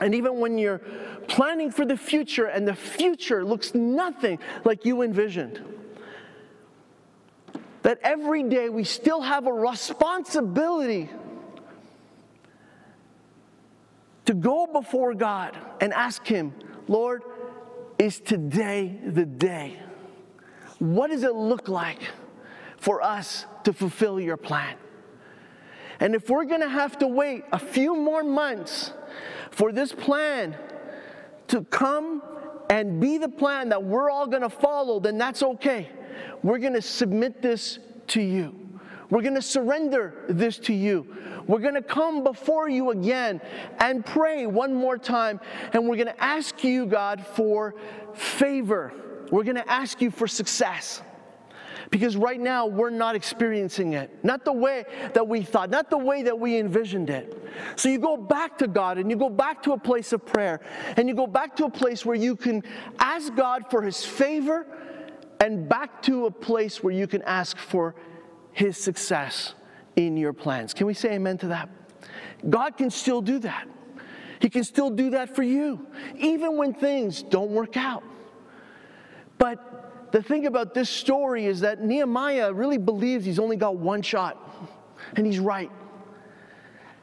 and 0.00 0.14
even 0.14 0.40
when 0.40 0.58
you're 0.58 0.80
planning 1.28 1.70
for 1.70 1.84
the 1.84 1.96
future 1.96 2.46
and 2.46 2.66
the 2.66 2.74
future 2.74 3.44
looks 3.44 3.74
nothing 3.74 4.40
like 4.64 4.84
you 4.84 5.02
envisioned, 5.02 5.62
that 7.84 7.98
every 8.02 8.42
day 8.42 8.70
we 8.70 8.82
still 8.82 9.20
have 9.20 9.46
a 9.46 9.52
responsibility 9.52 11.08
to 14.24 14.32
go 14.32 14.66
before 14.66 15.12
God 15.14 15.56
and 15.82 15.92
ask 15.92 16.26
Him, 16.26 16.54
Lord, 16.88 17.22
is 17.98 18.20
today 18.20 18.98
the 19.04 19.26
day? 19.26 19.78
What 20.78 21.10
does 21.10 21.24
it 21.24 21.34
look 21.34 21.68
like 21.68 22.00
for 22.78 23.02
us 23.02 23.44
to 23.64 23.74
fulfill 23.74 24.18
your 24.18 24.38
plan? 24.38 24.76
And 26.00 26.14
if 26.14 26.30
we're 26.30 26.46
gonna 26.46 26.68
have 26.68 26.98
to 26.98 27.06
wait 27.06 27.44
a 27.52 27.58
few 27.58 27.94
more 27.94 28.24
months 28.24 28.94
for 29.50 29.72
this 29.72 29.92
plan 29.92 30.56
to 31.48 31.62
come 31.64 32.22
and 32.70 32.98
be 32.98 33.18
the 33.18 33.28
plan 33.28 33.68
that 33.68 33.84
we're 33.84 34.08
all 34.08 34.26
gonna 34.26 34.48
follow, 34.48 35.00
then 35.00 35.18
that's 35.18 35.42
okay. 35.42 35.90
We're 36.42 36.58
gonna 36.58 36.82
submit 36.82 37.42
this 37.42 37.78
to 38.08 38.20
you. 38.20 38.54
We're 39.10 39.22
gonna 39.22 39.42
surrender 39.42 40.24
this 40.28 40.58
to 40.60 40.74
you. 40.74 41.06
We're 41.46 41.60
gonna 41.60 41.82
come 41.82 42.24
before 42.24 42.68
you 42.68 42.90
again 42.90 43.40
and 43.78 44.04
pray 44.04 44.46
one 44.46 44.74
more 44.74 44.98
time, 44.98 45.40
and 45.72 45.88
we're 45.88 45.96
gonna 45.96 46.14
ask 46.18 46.64
you, 46.64 46.86
God, 46.86 47.24
for 47.24 47.74
favor. 48.14 48.92
We're 49.30 49.44
gonna 49.44 49.64
ask 49.66 50.00
you 50.00 50.10
for 50.10 50.26
success. 50.26 51.02
Because 51.90 52.16
right 52.16 52.40
now 52.40 52.66
we're 52.66 52.90
not 52.90 53.14
experiencing 53.14 53.92
it, 53.92 54.10
not 54.24 54.44
the 54.44 54.52
way 54.52 54.84
that 55.12 55.28
we 55.28 55.42
thought, 55.42 55.70
not 55.70 55.90
the 55.90 55.98
way 55.98 56.22
that 56.22 56.38
we 56.38 56.56
envisioned 56.56 57.10
it. 57.10 57.40
So 57.76 57.88
you 57.88 57.98
go 57.98 58.16
back 58.16 58.58
to 58.58 58.66
God 58.66 58.98
and 58.98 59.10
you 59.10 59.16
go 59.16 59.28
back 59.28 59.62
to 59.64 59.72
a 59.72 59.78
place 59.78 60.12
of 60.12 60.24
prayer 60.24 60.60
and 60.96 61.08
you 61.08 61.14
go 61.14 61.26
back 61.26 61.54
to 61.56 61.66
a 61.66 61.70
place 61.70 62.04
where 62.04 62.16
you 62.16 62.36
can 62.36 62.62
ask 62.98 63.34
God 63.34 63.66
for 63.70 63.82
His 63.82 64.04
favor 64.04 64.66
and 65.40 65.68
back 65.68 66.02
to 66.02 66.26
a 66.26 66.30
place 66.30 66.82
where 66.82 66.94
you 66.94 67.06
can 67.06 67.22
ask 67.22 67.58
for 67.58 67.94
His 68.52 68.76
success 68.76 69.54
in 69.96 70.16
your 70.16 70.32
plans. 70.32 70.74
Can 70.74 70.86
we 70.86 70.94
say 70.94 71.14
amen 71.14 71.38
to 71.38 71.48
that? 71.48 71.68
God 72.48 72.76
can 72.76 72.90
still 72.90 73.20
do 73.20 73.38
that. 73.40 73.68
He 74.40 74.50
can 74.50 74.64
still 74.64 74.90
do 74.90 75.10
that 75.10 75.34
for 75.34 75.42
you, 75.42 75.86
even 76.16 76.56
when 76.56 76.74
things 76.74 77.22
don't 77.22 77.50
work 77.50 77.76
out. 77.76 78.02
But 79.38 80.10
the 80.12 80.22
thing 80.22 80.46
about 80.46 80.74
this 80.74 80.90
story 80.90 81.46
is 81.46 81.60
that 81.60 81.82
Nehemiah 81.82 82.52
really 82.52 82.78
believes 82.78 83.24
he's 83.24 83.38
only 83.38 83.56
got 83.56 83.76
one 83.76 84.02
shot, 84.02 84.38
and 85.16 85.26
he's 85.26 85.38
right. 85.38 85.70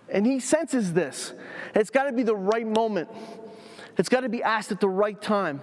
And 0.09 0.25
he 0.25 0.39
senses 0.39 0.93
this. 0.93 1.33
It's 1.73 1.89
got 1.89 2.03
to 2.03 2.11
be 2.11 2.23
the 2.23 2.35
right 2.35 2.67
moment, 2.67 3.09
it's 3.97 4.09
got 4.09 4.21
to 4.21 4.29
be 4.29 4.43
asked 4.43 4.71
at 4.71 4.79
the 4.79 4.89
right 4.89 5.19
time. 5.21 5.61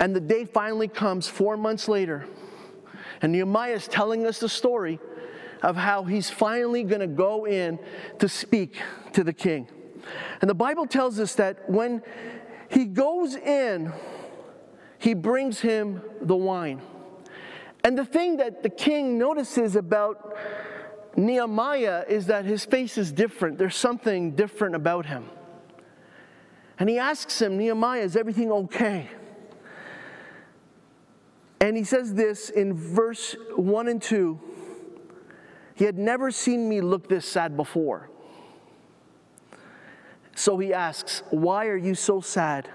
And 0.00 0.16
the 0.16 0.20
day 0.20 0.46
finally 0.46 0.88
comes 0.88 1.28
four 1.28 1.58
months 1.58 1.86
later, 1.86 2.24
and 3.20 3.32
Nehemiah 3.32 3.74
is 3.74 3.86
telling 3.86 4.26
us 4.26 4.40
the 4.40 4.48
story 4.48 4.98
of 5.62 5.76
how 5.76 6.04
he's 6.04 6.30
finally 6.30 6.82
going 6.82 7.02
to 7.02 7.06
go 7.06 7.46
in 7.46 7.78
to 8.18 8.28
speak 8.28 8.80
to 9.12 9.22
the 9.22 9.34
king. 9.34 9.68
And 10.40 10.48
the 10.48 10.54
Bible 10.54 10.86
tells 10.86 11.20
us 11.20 11.34
that 11.34 11.68
when 11.68 12.02
he 12.70 12.86
goes 12.86 13.36
in, 13.36 13.92
he 14.98 15.12
brings 15.12 15.60
him 15.60 16.00
the 16.22 16.36
wine. 16.36 16.80
And 17.84 17.96
the 17.96 18.06
thing 18.06 18.38
that 18.38 18.62
the 18.62 18.70
king 18.70 19.18
notices 19.18 19.76
about 19.76 20.34
Nehemiah 21.14 22.04
is 22.08 22.26
that 22.26 22.46
his 22.46 22.64
face 22.64 22.96
is 22.96 23.12
different. 23.12 23.58
There's 23.58 23.76
something 23.76 24.32
different 24.32 24.76
about 24.76 25.04
him. 25.04 25.28
And 26.78 26.88
he 26.88 26.98
asks 26.98 27.42
him, 27.42 27.58
Nehemiah, 27.58 28.00
is 28.00 28.16
everything 28.16 28.50
okay? 28.50 29.10
And 31.60 31.76
he 31.76 31.84
says 31.84 32.14
this 32.14 32.48
in 32.48 32.72
verse 32.74 33.36
1 33.54 33.88
and 33.88 34.00
2 34.00 34.40
He 35.74 35.84
had 35.84 35.98
never 35.98 36.30
seen 36.30 36.68
me 36.68 36.80
look 36.80 37.08
this 37.08 37.26
sad 37.26 37.56
before. 37.56 38.10
So 40.34 40.56
he 40.58 40.72
asks, 40.72 41.22
Why 41.30 41.66
are 41.66 41.76
you 41.76 41.94
so 41.94 42.20
sad? 42.20 42.70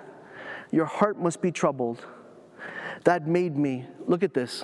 Your 0.71 0.85
heart 0.85 1.19
must 1.19 1.41
be 1.41 1.51
troubled. 1.51 2.05
That 3.05 3.27
made 3.27 3.57
me, 3.57 3.85
look 4.07 4.23
at 4.23 4.33
this, 4.33 4.63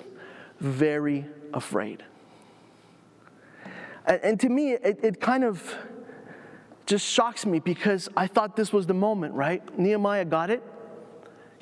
very 0.60 1.26
afraid. 1.52 2.04
And, 4.04 4.38
to 4.40 4.48
me, 4.48 4.72
it, 4.72 4.98
it 5.02 5.20
kind 5.20 5.44
of 5.44 5.76
just 6.86 7.06
shocks 7.06 7.46
me 7.46 7.60
because 7.60 8.08
I 8.16 8.26
thought 8.26 8.56
this 8.56 8.72
was 8.72 8.86
the 8.86 8.94
moment, 8.94 9.34
right? 9.34 9.62
Nehemiah 9.78 10.24
got 10.24 10.50
it. 10.50 10.62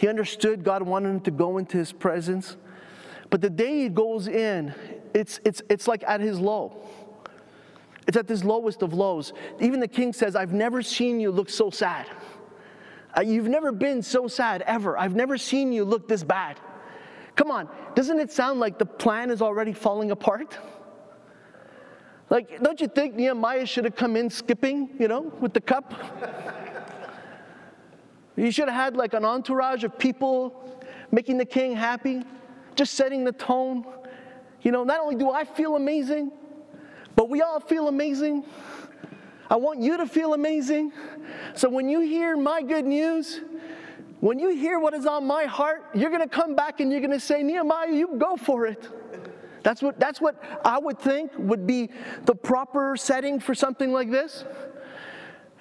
He 0.00 0.08
understood 0.08 0.64
God 0.64 0.82
wanted 0.82 1.10
him 1.10 1.20
to 1.20 1.30
go 1.30 1.58
into 1.58 1.76
his 1.76 1.92
presence. 1.92 2.56
But 3.28 3.42
the 3.42 3.50
day 3.50 3.82
he 3.82 3.90
goes 3.90 4.28
in, 4.28 4.74
it's, 5.12 5.40
it's, 5.44 5.60
it's 5.68 5.86
like 5.86 6.02
at 6.04 6.22
his 6.22 6.40
low. 6.40 6.88
It's 8.08 8.16
at 8.16 8.26
this 8.26 8.42
lowest 8.42 8.80
of 8.80 8.94
lows. 8.94 9.34
Even 9.60 9.78
the 9.78 9.86
king 9.86 10.14
says, 10.14 10.36
I've 10.36 10.54
never 10.54 10.80
seen 10.80 11.20
you 11.20 11.30
look 11.30 11.50
so 11.50 11.68
sad. 11.68 12.06
Uh, 13.14 13.20
you've 13.20 13.48
never 13.48 13.72
been 13.72 14.00
so 14.00 14.26
sad 14.26 14.62
ever. 14.62 14.96
I've 14.96 15.14
never 15.14 15.36
seen 15.36 15.70
you 15.70 15.84
look 15.84 16.08
this 16.08 16.24
bad. 16.24 16.58
Come 17.36 17.50
on, 17.50 17.68
doesn't 17.94 18.20
it 18.20 18.32
sound 18.32 18.58
like 18.58 18.78
the 18.78 18.86
plan 18.86 19.30
is 19.30 19.42
already 19.42 19.74
falling 19.74 20.12
apart? 20.12 20.56
Like, 22.30 22.62
don't 22.62 22.80
you 22.80 22.88
think 22.88 23.16
Nehemiah 23.16 23.66
should 23.66 23.84
have 23.84 23.96
come 23.96 24.16
in 24.16 24.30
skipping, 24.30 24.88
you 24.98 25.08
know, 25.08 25.30
with 25.40 25.52
the 25.52 25.60
cup? 25.60 25.92
You 28.44 28.50
should 28.50 28.68
have 28.68 28.76
had 28.76 28.96
like 28.96 29.14
an 29.14 29.24
entourage 29.24 29.84
of 29.84 29.98
people 29.98 30.80
making 31.10 31.36
the 31.38 31.44
king 31.44 31.76
happy, 31.76 32.22
just 32.74 32.94
setting 32.94 33.24
the 33.24 33.32
tone. 33.32 33.84
You 34.62 34.72
know, 34.72 34.84
not 34.84 35.00
only 35.00 35.16
do 35.16 35.30
I 35.30 35.44
feel 35.44 35.76
amazing, 35.76 36.32
but 37.16 37.28
we 37.28 37.42
all 37.42 37.60
feel 37.60 37.88
amazing. 37.88 38.44
I 39.50 39.56
want 39.56 39.80
you 39.80 39.96
to 39.96 40.06
feel 40.06 40.32
amazing. 40.32 40.92
So 41.54 41.68
when 41.68 41.88
you 41.88 42.00
hear 42.00 42.36
my 42.36 42.62
good 42.62 42.86
news, 42.86 43.40
when 44.20 44.38
you 44.38 44.50
hear 44.50 44.78
what 44.78 44.94
is 44.94 45.06
on 45.06 45.26
my 45.26 45.44
heart, 45.44 45.84
you're 45.94 46.10
going 46.10 46.22
to 46.22 46.28
come 46.28 46.54
back 46.54 46.80
and 46.80 46.90
you're 46.90 47.00
going 47.00 47.10
to 47.10 47.20
say, 47.20 47.42
Nehemiah, 47.42 47.92
you 47.92 48.16
go 48.16 48.36
for 48.36 48.66
it. 48.66 48.88
That's 49.62 49.82
what, 49.82 49.98
that's 50.00 50.20
what 50.20 50.42
I 50.64 50.78
would 50.78 50.98
think 50.98 51.32
would 51.36 51.66
be 51.66 51.90
the 52.24 52.34
proper 52.34 52.96
setting 52.96 53.40
for 53.40 53.54
something 53.54 53.92
like 53.92 54.10
this. 54.10 54.44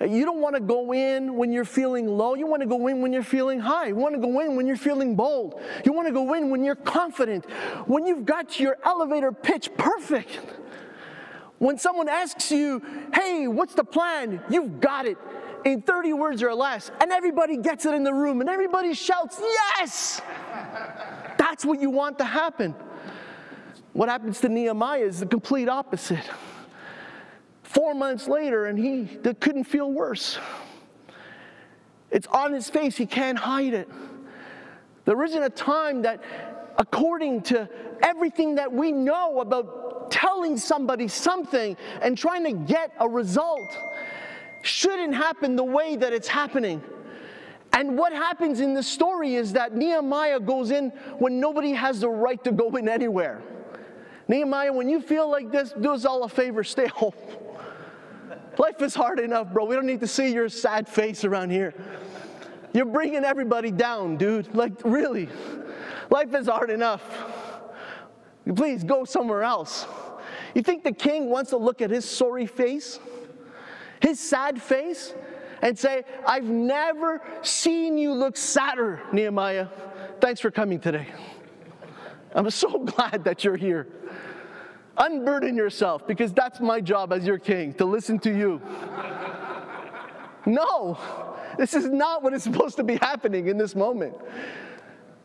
You 0.01 0.23
don't 0.25 0.39
want 0.39 0.55
to 0.55 0.61
go 0.61 0.93
in 0.93 1.35
when 1.35 1.51
you're 1.51 1.65
feeling 1.65 2.07
low. 2.07 2.33
You 2.33 2.47
want 2.47 2.61
to 2.61 2.67
go 2.67 2.87
in 2.87 3.01
when 3.01 3.11
you're 3.11 3.21
feeling 3.21 3.59
high. 3.59 3.87
You 3.87 3.95
want 3.95 4.15
to 4.15 4.21
go 4.21 4.39
in 4.39 4.55
when 4.55 4.65
you're 4.65 4.77
feeling 4.77 5.15
bold. 5.15 5.61
You 5.83 5.91
want 5.91 6.07
to 6.07 6.13
go 6.13 6.33
in 6.35 6.49
when 6.49 6.63
you're 6.63 6.75
confident. 6.75 7.45
When 7.85 8.07
you've 8.07 8.25
got 8.25 8.59
your 8.59 8.77
elevator 8.85 9.33
pitch 9.33 9.69
perfect. 9.77 10.39
When 11.57 11.77
someone 11.77 12.07
asks 12.07 12.49
you, 12.51 12.81
hey, 13.13 13.47
what's 13.47 13.75
the 13.75 13.83
plan? 13.83 14.41
You've 14.49 14.79
got 14.79 15.05
it 15.05 15.17
in 15.65 15.81
30 15.81 16.13
words 16.13 16.41
or 16.41 16.53
less, 16.53 16.89
and 17.01 17.11
everybody 17.11 17.57
gets 17.57 17.85
it 17.85 17.93
in 17.93 18.03
the 18.03 18.13
room, 18.13 18.39
and 18.39 18.49
everybody 18.49 18.93
shouts, 18.93 19.37
Yes! 19.41 20.21
That's 21.37 21.65
what 21.65 21.81
you 21.81 21.89
want 21.89 22.17
to 22.19 22.25
happen. 22.25 22.73
What 23.91 24.07
happens 24.07 24.39
to 24.41 24.49
Nehemiah 24.49 25.01
is 25.01 25.19
the 25.19 25.25
complete 25.25 25.67
opposite. 25.67 26.23
Four 27.69 27.93
months 27.93 28.27
later, 28.27 28.65
and 28.65 28.79
he 28.79 29.05
couldn't 29.39 29.65
feel 29.65 29.91
worse. 29.91 30.39
It's 32.09 32.25
on 32.25 32.51
his 32.51 32.67
face, 32.67 32.97
he 32.97 33.05
can't 33.05 33.37
hide 33.37 33.75
it. 33.75 33.87
There 35.05 35.23
isn't 35.23 35.43
a 35.43 35.51
time 35.51 36.01
that, 36.01 36.19
according 36.79 37.43
to 37.43 37.69
everything 38.01 38.55
that 38.55 38.73
we 38.73 38.91
know 38.91 39.39
about 39.39 40.09
telling 40.09 40.57
somebody 40.57 41.07
something 41.07 41.77
and 42.01 42.17
trying 42.17 42.43
to 42.45 42.53
get 42.53 42.91
a 42.99 43.07
result, 43.07 43.77
shouldn't 44.63 45.13
happen 45.13 45.55
the 45.55 45.63
way 45.63 45.95
that 45.95 46.11
it's 46.11 46.27
happening. 46.27 46.81
And 47.73 47.95
what 47.95 48.13
happens 48.13 48.61
in 48.61 48.73
the 48.73 48.81
story 48.81 49.35
is 49.35 49.53
that 49.53 49.75
Nehemiah 49.75 50.39
goes 50.39 50.71
in 50.71 50.89
when 51.19 51.39
nobody 51.39 51.73
has 51.73 51.99
the 51.99 52.09
right 52.09 52.43
to 52.45 52.51
go 52.51 52.75
in 52.77 52.89
anywhere. 52.89 53.43
Nehemiah, 54.27 54.73
when 54.73 54.89
you 54.89 55.01
feel 55.01 55.29
like 55.29 55.51
this, 55.51 55.71
do 55.79 55.91
us 55.91 56.03
all 56.03 56.23
a 56.23 56.29
favor, 56.29 56.63
stay 56.63 56.87
home. 56.87 57.13
Life 58.59 58.81
is 58.81 58.93
hard 58.93 59.21
enough, 59.21 59.53
bro. 59.53 59.63
We 59.63 59.75
don't 59.75 59.85
need 59.85 60.01
to 60.01 60.07
see 60.07 60.33
your 60.33 60.49
sad 60.49 60.89
face 60.89 61.23
around 61.23 61.49
here. 61.49 61.73
You're 62.73 62.85
bringing 62.85 63.23
everybody 63.23 63.71
down, 63.71 64.17
dude. 64.17 64.53
Like, 64.53 64.73
really. 64.83 65.29
Life 66.09 66.33
is 66.35 66.47
hard 66.47 66.69
enough. 66.69 67.01
Please 68.53 68.83
go 68.83 69.05
somewhere 69.05 69.43
else. 69.43 69.87
You 70.53 70.61
think 70.61 70.83
the 70.83 70.91
king 70.91 71.29
wants 71.29 71.51
to 71.51 71.57
look 71.57 71.81
at 71.81 71.89
his 71.89 72.03
sorry 72.03 72.45
face, 72.45 72.99
his 74.01 74.19
sad 74.19 74.61
face, 74.61 75.13
and 75.61 75.79
say, 75.79 76.03
I've 76.27 76.43
never 76.43 77.21
seen 77.41 77.97
you 77.97 78.13
look 78.13 78.35
sadder, 78.35 79.01
Nehemiah. 79.13 79.67
Thanks 80.19 80.41
for 80.41 80.51
coming 80.51 80.81
today. 80.81 81.07
I'm 82.35 82.49
so 82.49 82.79
glad 82.85 83.23
that 83.23 83.45
you're 83.45 83.55
here. 83.55 83.87
Unburden 84.99 85.55
yourself 85.55 86.05
because 86.05 86.33
that's 86.33 86.59
my 86.59 86.81
job 86.81 87.13
as 87.13 87.25
your 87.25 87.39
king 87.39 87.73
to 87.75 87.85
listen 87.85 88.19
to 88.19 88.35
you. 88.35 88.61
no, 90.45 90.97
this 91.57 91.73
is 91.73 91.85
not 91.85 92.21
what 92.21 92.33
is 92.33 92.43
supposed 92.43 92.75
to 92.75 92.83
be 92.83 92.97
happening 92.97 93.47
in 93.47 93.57
this 93.57 93.75
moment. 93.75 94.13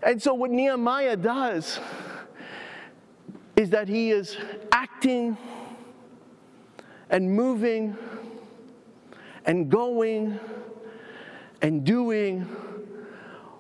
And 0.02 0.22
so, 0.22 0.32
what 0.34 0.50
Nehemiah 0.50 1.16
does 1.16 1.80
is 3.56 3.70
that 3.70 3.88
he 3.88 4.10
is 4.10 4.36
acting 4.70 5.36
and 7.10 7.30
moving 7.30 7.96
and 9.46 9.70
going 9.70 10.38
and 11.62 11.84
doing 11.84 12.42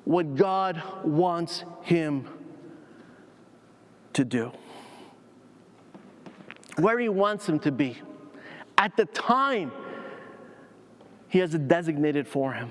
what 0.04 0.36
God 0.36 0.82
wants 1.02 1.64
him 1.82 2.28
to 4.12 4.24
do. 4.24 4.52
Where 6.76 6.98
he 6.98 7.08
wants 7.08 7.48
him 7.48 7.58
to 7.60 7.72
be. 7.72 7.98
At 8.76 8.96
the 8.96 9.04
time 9.06 9.72
he 11.28 11.38
has 11.38 11.54
it 11.54 11.68
designated 11.68 12.28
for 12.28 12.52
him. 12.52 12.70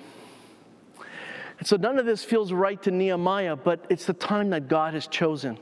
And 1.60 1.68
so 1.68 1.78
none 1.78 2.00
of 2.00 2.06
this 2.06 2.24
feels 2.24 2.52
right 2.52 2.82
to 2.84 2.92
Nehemiah, 2.92 3.56
but 3.56 3.86
it's 3.90 4.06
the 4.06 4.14
time 4.14 4.50
that 4.50 4.68
God 4.68 4.94
has 4.94 5.08
chosen. 5.08 5.58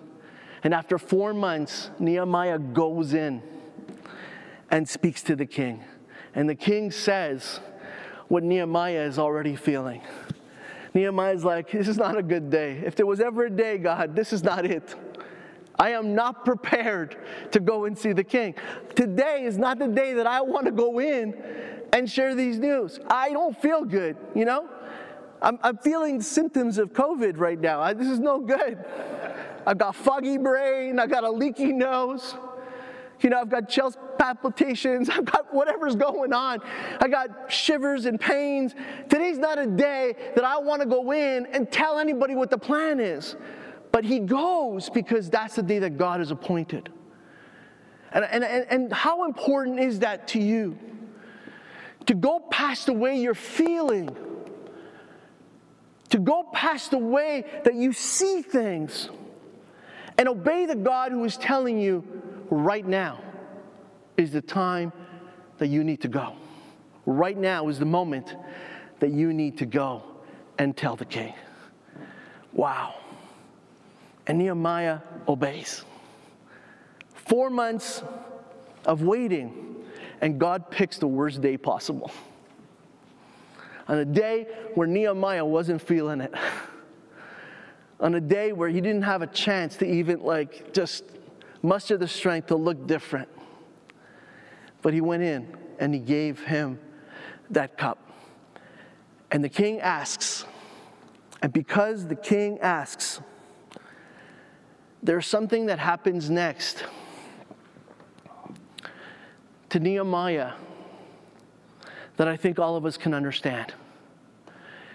And 0.63 0.73
after 0.73 0.97
four 0.97 1.34
months, 1.34 1.89
Nehemiah 1.99 2.60
goes 2.60 3.13
in 3.13 3.41
and 4.69 4.88
speaks 4.88 5.21
to 5.23 5.36
the 5.36 5.45
king. 5.45 5.84
And 6.34 6.49
the 6.49 6.56
king 6.56 6.91
says 6.91 7.60
what 8.27 8.43
Nehemiah 8.43 9.01
is 9.01 9.19
already 9.19 9.56
feeling. 9.56 10.01
Nehemiah's 10.93 11.43
like, 11.43 11.71
This 11.71 11.88
is 11.88 11.97
not 11.97 12.17
a 12.17 12.23
good 12.23 12.49
day. 12.49 12.82
If 12.86 12.95
there 12.95 13.06
was 13.06 13.19
ever 13.19 13.45
a 13.45 13.49
day, 13.49 13.77
God, 13.77 14.15
this 14.15 14.34
is 14.34 14.43
not 14.43 14.65
it. 14.65 14.95
I 15.82 15.89
am 15.89 16.13
not 16.13 16.46
prepared 16.46 17.17
to 17.54 17.60
go 17.60 17.86
and 17.86 17.98
see 17.98 18.13
the 18.13 18.24
king. 18.24 18.54
Today 18.96 19.46
is 19.46 19.58
not 19.58 19.80
the 19.80 19.88
day 19.88 20.13
that 20.13 20.28
I 20.28 20.39
want 20.39 20.65
to 20.67 20.72
go 20.72 21.00
in 21.00 21.34
and 21.91 22.08
share 22.08 22.36
these 22.36 22.60
news. 22.60 23.00
I 23.08 23.32
don't 23.32 23.60
feel 23.60 23.84
good, 23.84 24.15
you 24.36 24.46
know? 24.46 24.70
I'm, 25.41 25.58
I'm 25.63 25.80
feeling 25.80 26.22
symptoms 26.22 26.78
of 26.78 26.94
COVID 26.94 27.39
right 27.39 27.60
now. 27.60 27.82
I, 27.82 27.94
this 27.94 28.08
is 28.08 28.20
no 28.20 28.39
good. 28.39 28.78
I've 29.65 29.80
got 29.80 29.96
foggy 29.96 30.38
brain, 30.38 31.00
I've 31.00 31.10
got 31.10 31.24
a 31.24 31.32
leaky 31.32 31.74
nose. 31.74 32.36
You 33.22 33.32
know, 33.32 33.39
I've 33.39 33.50
got 33.50 33.67
chest 33.67 33.98
palpitations, 34.20 35.10
I've 35.13 35.26
got 35.26 35.52
whatever's 35.52 35.96
going 35.96 36.32
on. 36.32 36.60
I 37.00 37.08
got 37.08 37.52
shivers 37.52 38.06
and 38.06 38.20
pains. 38.20 38.76
Today's 39.10 39.39
not 39.39 39.58
a 39.58 39.65
day 39.65 40.13
that 40.36 40.44
I 40.44 40.60
want 40.60 40.84
to 40.84 40.88
go 40.88 41.12
in 41.12 41.48
and 41.48 41.72
tell 41.72 41.98
anybody 41.98 42.36
what 42.36 42.52
the 42.52 42.58
plan 42.60 43.00
is. 43.00 43.36
But 43.91 44.06
he 44.06 44.19
goes 44.19 44.89
because 44.89 45.30
that's 45.30 45.56
the 45.56 45.63
day 45.63 45.80
that 45.80 45.97
God 45.97 46.19
has 46.19 46.32
appointed. 46.32 46.89
And, 48.13 48.25
and, 48.25 48.43
and 48.43 48.93
how 48.93 49.25
important 49.25 49.80
is 49.80 49.99
that 49.99 50.27
to 50.30 50.39
you? 50.39 50.77
To 52.08 52.15
go 52.15 52.39
past 52.51 52.88
the 52.88 52.93
way 52.93 53.19
you're 53.19 53.34
feeling, 53.34 54.15
to 56.10 56.19
go 56.19 56.47
past 56.51 56.91
the 56.91 56.97
way 56.97 57.45
that 57.63 57.75
you 57.75 57.93
see 57.93 58.41
things, 58.41 59.10
and 60.17 60.27
obey 60.27 60.65
the 60.65 60.75
God 60.75 61.12
who 61.12 61.23
is 61.23 61.38
telling 61.38 61.80
you 61.80 62.04
right 62.49 62.86
now 62.86 63.21
is 64.17 64.32
the 64.32 64.41
time 64.41 64.91
that 65.58 65.67
you 65.67 65.84
need 65.84 66.01
to 66.01 66.08
go. 66.08 66.34
Right 67.06 67.38
now 67.38 67.69
is 67.69 67.80
the 67.80 67.86
moment 67.86 68.36
that 68.99 69.12
you 69.12 69.34
need 69.34 69.58
to 69.60 69.65
go 69.65 70.04
and 70.58 70.75
tell 70.75 70.95
the 70.95 71.06
king. 71.06 71.34
Wow. 72.54 72.95
And 74.32 74.39
Nehemiah 74.39 75.00
obeys. 75.28 75.84
Four 77.13 77.50
months 77.50 78.02
of 78.86 79.02
waiting, 79.02 79.76
and 80.22 80.39
God 80.39 80.72
picks 80.72 80.98
the 80.98 81.06
worst 81.06 81.41
day 81.41 81.58
possible. 81.58 82.10
On 83.89 83.98
a 83.98 84.06
day 84.06 84.48
where 84.76 84.88
Nehemiah 84.88 85.44
wasn't 85.44 85.82
feeling 85.82 86.22
it. 86.22 86.34
On 88.00 88.15
a 88.15 88.22
day 88.22 88.54
where 88.54 88.70
he 88.70 88.80
didn't 88.80 89.02
have 89.02 89.22
a 89.22 89.28
chance 89.28 89.76
to 89.76 89.86
even 89.86 90.22
like 90.22 90.74
just 90.74 91.04
muster 91.62 91.98
the 91.98 92.08
strength 92.08 92.48
to 92.48 92.56
look 92.56 92.88
different. 92.88 93.28
But 94.82 94.94
he 94.94 95.02
went 95.02 95.24
in 95.24 95.58
and 95.78 95.94
he 95.94 96.00
gave 96.00 96.41
him 96.41 96.80
that 97.50 97.78
cup. 97.78 98.00
And 99.30 99.44
the 99.44 99.50
king 99.50 99.82
asks, 99.82 100.46
and 101.41 101.52
because 101.52 102.08
the 102.08 102.15
king 102.15 102.60
asks, 102.62 103.20
there's 105.04 105.26
something 105.26 105.66
that 105.66 105.80
happens 105.80 106.30
next 106.30 106.84
to 109.70 109.80
Nehemiah 109.80 110.54
that 112.18 112.28
I 112.28 112.38
think 112.38 112.60
all 112.60 112.76
of 112.76 112.86
us 112.86 112.98
can 112.98 113.14
understand. 113.14 113.74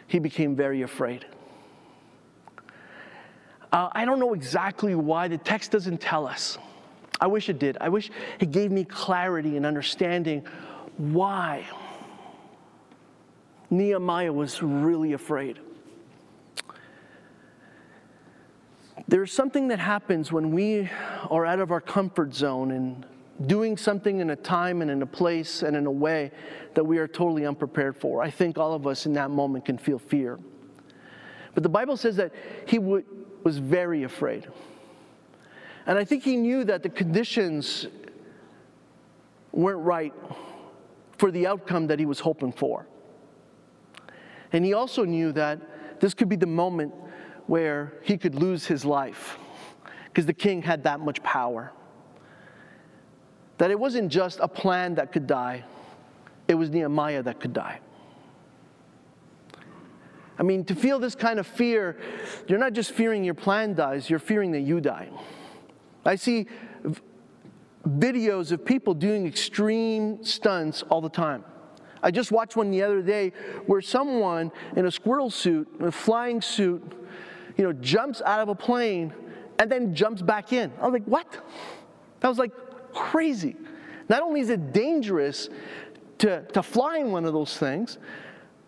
He 0.07 0.19
became 0.19 0.55
very 0.55 0.83
afraid. 0.83 1.27
Uh, 3.73 3.88
I 3.92 4.05
don't 4.05 4.21
know 4.21 4.33
exactly 4.33 4.95
why, 4.95 5.29
the 5.29 5.38
text 5.38 5.73
doesn't 5.73 6.01
tell 6.01 6.27
us. 6.27 6.59
I 7.21 7.27
wish 7.27 7.49
it 7.49 7.59
did. 7.59 7.77
I 7.81 7.88
wish 7.88 8.11
it 8.38 8.51
gave 8.51 8.71
me 8.71 8.85
clarity 8.85 9.57
and 9.57 9.66
understanding 9.66 10.47
why 10.99 11.66
Nehemiah 13.71 14.33
was 14.33 14.62
really 14.62 15.14
afraid. 15.14 15.59
There's 19.09 19.33
something 19.33 19.69
that 19.69 19.79
happens 19.79 20.33
when 20.33 20.51
we 20.51 20.90
are 21.31 21.47
out 21.47 21.61
of 21.61 21.71
our 21.71 21.81
comfort 21.81 22.35
zone 22.35 22.73
and 22.73 23.07
doing 23.47 23.77
something 23.77 24.19
in 24.19 24.31
a 24.31 24.37
time 24.37 24.83
and 24.83 24.90
in 24.90 25.03
a 25.03 25.07
place 25.07 25.62
and 25.62 25.77
in 25.77 25.87
a 25.87 25.90
way 25.90 26.33
that 26.75 26.83
we 26.83 26.99
are 26.99 27.07
totally 27.07 27.47
unprepared 27.47 27.97
for. 27.97 28.21
I 28.21 28.31
think 28.31 28.59
all 28.59 28.73
of 28.73 28.85
us 28.87 29.07
in 29.07 29.12
that 29.12 29.31
moment 29.31 29.64
can 29.64 29.79
feel 29.79 30.01
fear. 30.01 30.40
But 31.55 31.62
the 31.62 31.69
Bible 31.69 31.97
says 31.97 32.16
that 32.16 32.33
he 32.66 32.79
w- 32.79 33.05
was 33.45 33.59
very 33.59 34.03
afraid. 34.03 34.49
And 35.87 35.97
I 35.97 36.05
think 36.05 36.25
he 36.25 36.37
knew 36.37 36.64
that 36.64 36.83
the 36.83 36.88
conditions 36.88 37.87
weren't 39.53 39.85
right 39.85 40.12
for 41.16 41.31
the 41.31 41.47
outcome 41.47 41.87
that 41.87 42.01
he 42.01 42.07
was 42.07 42.19
hoping 42.19 42.51
for. 42.51 42.87
And 44.53 44.64
he 44.64 44.73
also 44.73 45.05
knew 45.05 45.31
that 45.33 46.01
this 46.01 46.12
could 46.12 46.29
be 46.29 46.37
the 46.37 46.47
moment 46.47 46.92
where 47.46 47.92
he 48.02 48.16
could 48.16 48.35
lose 48.35 48.66
his 48.66 48.85
life 48.85 49.38
because 50.06 50.26
the 50.26 50.35
king 50.35 50.62
had 50.62 50.85
that 50.85 51.00
much 51.00 51.22
power. 51.22 51.72
That 53.59 53.70
it 53.70 53.78
wasn't 53.78 54.11
just 54.11 54.38
a 54.40 54.48
plan 54.48 54.94
that 54.96 55.12
could 55.12 55.26
die, 55.26 55.64
it 56.48 56.54
was 56.54 56.70
Nehemiah 56.70 57.22
that 57.22 57.40
could 57.40 57.52
die. 57.52 57.80
I 60.38 60.42
mean, 60.42 60.64
to 60.66 60.74
feel 60.74 60.98
this 60.98 61.14
kind 61.14 61.38
of 61.38 61.46
fear, 61.46 61.98
you're 62.46 62.59
not 62.59 62.74
just 62.74 62.92
fearing 62.92 63.24
your 63.24 63.35
plan 63.35 63.74
dies, 63.74 64.11
you're 64.11 64.18
fearing 64.18 64.52
that 64.52 64.61
you 64.61 64.80
die. 64.80 65.09
I 66.04 66.16
see 66.16 66.46
videos 67.87 68.52
of 68.52 68.64
people 68.64 68.94
doing 68.94 69.26
extreme 69.26 70.22
stunts 70.24 70.82
all 70.82 71.00
the 71.00 71.09
time. 71.09 71.44
I 72.02 72.11
just 72.11 72.30
watched 72.30 72.56
one 72.56 72.70
the 72.70 72.82
other 72.82 73.00
day 73.00 73.32
where 73.66 73.80
someone 73.80 74.52
in 74.76 74.87
a 74.87 74.90
squirrel 74.90 75.30
suit, 75.30 75.68
a 75.80 75.90
flying 75.90 76.42
suit, 76.42 76.82
you 77.57 77.64
know, 77.64 77.73
jumps 77.73 78.23
out 78.25 78.40
of 78.40 78.49
a 78.49 78.55
plane 78.55 79.12
and 79.59 79.71
then 79.71 79.95
jumps 79.95 80.23
back 80.23 80.53
in. 80.53 80.73
I 80.81 80.85
was 80.85 80.92
like, 80.92 81.05
what? 81.05 81.27
That 82.21 82.29
was 82.29 82.38
like 82.38 82.53
crazy. 82.92 83.57
Not 84.09 84.23
only 84.23 84.40
is 84.40 84.51
it 84.51 84.73
dangerous 84.73 85.49
to, 86.19 86.42
to 86.53 86.62
fly 86.62 86.99
in 86.99 87.11
one 87.11 87.25
of 87.25 87.33
those 87.33 87.57
things, 87.57 87.99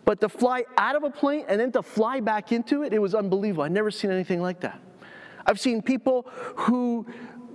but 0.05 0.19
to 0.21 0.29
fly 0.29 0.65
out 0.77 0.95
of 0.95 1.03
a 1.03 1.09
plane 1.09 1.45
and 1.47 1.59
then 1.59 1.71
to 1.73 1.83
fly 1.83 2.19
back 2.19 2.51
into 2.51 2.83
it, 2.83 2.93
it 2.93 2.99
was 2.99 3.13
unbelievable. 3.13 3.63
I'd 3.63 3.71
never 3.71 3.91
seen 3.91 4.11
anything 4.11 4.41
like 4.41 4.59
that. 4.61 4.79
I've 5.45 5.59
seen 5.59 5.81
people 5.81 6.27
who 6.55 7.05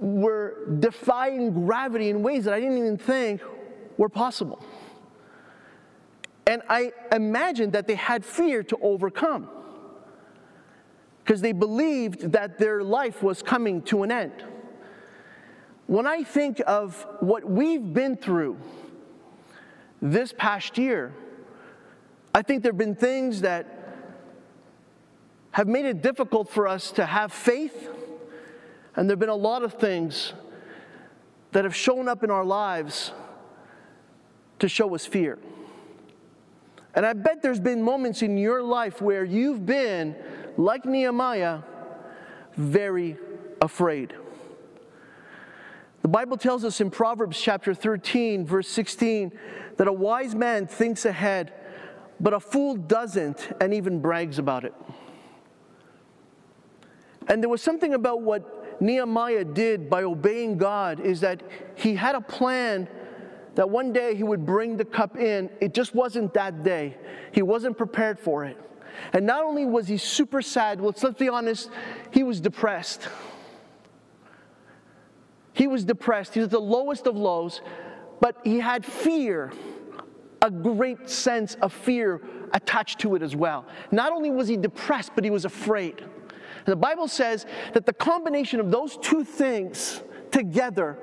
were 0.01 0.77
defying 0.81 1.53
gravity 1.67 2.11
in 2.11 2.23
ways 2.23 2.45
that 2.45 2.55
I 2.55 2.61
didn't 2.61 2.79
even 2.79 2.99
think 2.99 3.41
were 3.97 4.09
possible. 4.09 4.65
And 6.47 6.63
I 6.69 6.93
imagined 7.13 7.73
that 7.73 7.87
they 7.87 7.95
had 7.95 8.25
fear 8.25 8.63
to 8.65 8.79
overcome 8.83 9.49
because 11.25 11.41
they 11.41 11.53
believed 11.53 12.33
that 12.33 12.59
their 12.59 12.83
life 12.83 13.23
was 13.23 13.43
coming 13.43 13.81
to 13.83 14.03
an 14.03 14.13
end. 14.13 14.45
when 15.87 16.07
I 16.07 16.23
think 16.23 16.63
of 16.67 17.07
what 17.21 17.45
we've 17.45 17.93
been 17.93 18.17
through 18.17 18.57
this 20.01 20.35
past 20.37 20.77
year, 20.79 21.13
I 22.35 22.43
think 22.43 22.63
there 22.63 22.73
have 22.73 22.79
been 22.79 22.95
things 22.95 23.43
that 23.43 23.67
have 25.53 25.69
made 25.69 25.85
it 25.85 26.03
difficult 26.03 26.49
for 26.49 26.67
us 26.67 26.91
to 26.93 27.07
have 27.07 27.33
faith, 27.33 27.89
and 28.97 29.09
there 29.09 29.15
have 29.15 29.21
been 29.21 29.29
a 29.29 29.35
lot 29.35 29.63
of 29.63 29.75
things 29.75 30.33
that 31.53 31.65
have 31.65 31.77
shown 31.77 32.09
up 32.09 32.25
in 32.25 32.31
our 32.31 32.45
lives 32.45 33.13
to 34.59 34.69
show 34.69 34.95
us 34.95 35.07
fear. 35.07 35.39
And 36.95 37.07
I 37.07 37.13
bet 37.13 37.43
there's 37.43 37.61
been 37.61 37.83
moments 37.83 38.23
in 38.23 38.37
your 38.37 38.63
life 38.63 39.01
where 39.01 39.25
you've 39.25 39.65
been, 39.65 40.17
like 40.57 40.85
Nehemiah, 40.85 41.61
very 42.57 43.17
afraid. 43.61 44.15
The 46.03 46.09
Bible 46.09 46.37
tells 46.37 46.65
us 46.65 46.81
in 46.81 46.91
Proverbs 46.91 47.41
chapter 47.41 47.73
13, 47.73 48.45
verse 48.45 48.69
16, 48.69 49.33
that 49.79 49.89
a 49.89 49.93
wise 49.93 50.35
man 50.35 50.67
thinks 50.67 51.05
ahead, 51.07 51.53
but 52.21 52.35
a 52.35 52.41
fool 52.41 52.77
doesn't 52.77 53.49
and 53.61 53.73
even 53.73 54.01
brags 54.01 54.39
about 54.39 54.65
it. 54.65 54.75
And 57.27 57.43
there 57.43 57.49
was 57.49 57.63
something 57.63 57.95
about 57.95 58.21
what 58.21 58.83
Nehemiah 58.83 59.45
did 59.45 59.89
by 59.89 60.03
obeying 60.03 60.59
God 60.59 61.01
is 61.01 61.21
that 61.21 61.43
he 61.75 61.95
had 61.95 62.15
a 62.15 62.21
plan 62.21 62.89
that 63.55 63.71
one 63.71 63.93
day 63.93 64.15
he 64.15 64.23
would 64.23 64.45
bring 64.45 64.77
the 64.77 64.85
cup 64.85 65.17
in. 65.17 65.49
It 65.61 65.73
just 65.73 65.95
wasn't 65.95 66.35
that 66.35 66.63
day. 66.63 66.97
He 67.33 67.43
wasn't 67.43 67.79
prepared 67.79 68.19
for 68.19 68.45
it. 68.45 68.59
And 69.13 69.27
not 69.27 69.45
only 69.45 69.65
was 69.65 69.89
he 69.89 69.97
super 69.97 70.43
sad, 70.43 70.81
well, 70.81 70.95
let's 71.03 71.19
be 71.19 71.29
honest, 71.29 71.71
he 72.11 72.23
was 72.23 72.41
depressed. 72.41 73.09
He 75.53 75.67
was 75.67 75.85
depressed. 75.85 76.35
He 76.35 76.41
was 76.41 76.47
at 76.47 76.51
the 76.53 76.61
lowest 76.61 77.07
of 77.07 77.17
lows, 77.17 77.61
but 78.21 78.37
he 78.45 78.59
had 78.59 78.85
fear, 78.85 79.53
a 80.43 80.51
great 80.51 81.09
sense 81.09 81.55
of 81.63 81.73
fear 81.73 82.21
attached 82.53 83.01
to 83.01 83.15
it 83.15 83.23
as 83.23 83.35
well. 83.37 83.67
Not 83.91 84.13
only 84.13 84.31
was 84.31 84.49
he 84.49 84.57
depressed, 84.57 85.13
but 85.15 85.25
he 85.25 85.31
was 85.31 85.45
afraid. 85.45 86.01
And 86.01 86.73
the 86.73 86.77
Bible 86.77 87.09
says 87.09 87.47
that 87.73 87.87
the 87.87 87.93
combination 87.93 88.61
of 88.61 88.71
those 88.71 88.97
two 88.99 89.25
things 89.25 90.03
together 90.31 90.99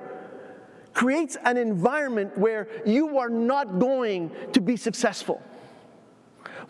creates 0.94 1.38
an 1.46 1.58
environment 1.58 2.38
where 2.38 2.68
you 2.86 3.18
are 3.18 3.30
not 3.30 3.80
going 3.80 4.32
to 4.54 4.62
be 4.62 4.76
successful. 4.76 5.42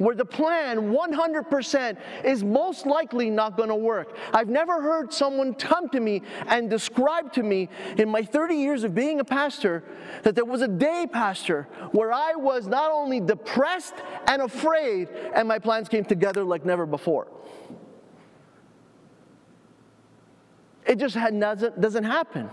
Where 0.02 0.16
the 0.16 0.26
plan 0.26 0.92
100% 0.92 1.98
is 2.24 2.44
most 2.44 2.88
likely 2.88 3.30
not 3.30 3.56
going 3.56 3.70
to 3.70 3.76
work. 3.76 4.18
I've 4.34 4.50
never 4.50 4.82
heard 4.82 5.14
someone 5.14 5.54
come 5.54 5.90
to 5.90 6.00
me 6.00 6.24
and 6.48 6.72
describe 6.72 7.32
to 7.34 7.44
me 7.44 7.70
in 8.00 8.10
my 8.10 8.24
30 8.24 8.56
years 8.56 8.84
of 8.84 8.96
being 8.96 9.20
a 9.20 9.24
pastor 9.24 9.84
that 10.24 10.34
there 10.34 10.44
was 10.44 10.64
a 10.64 10.68
day, 10.68 11.06
pastor, 11.06 11.68
where 11.92 12.12
I 12.12 12.34
was 12.34 12.66
not 12.66 12.90
only 12.90 13.20
depressed 13.20 13.94
and 14.26 14.42
afraid, 14.42 15.08
and 15.36 15.48
my 15.48 15.60
plans 15.60 15.88
came 15.88 16.04
together 16.04 16.44
like 16.44 16.66
never 16.66 16.88
before. 16.88 17.28
It 20.88 20.98
just 20.98 21.14
doesn't, 21.14 21.80
doesn't 21.80 22.06
happen. 22.06 22.50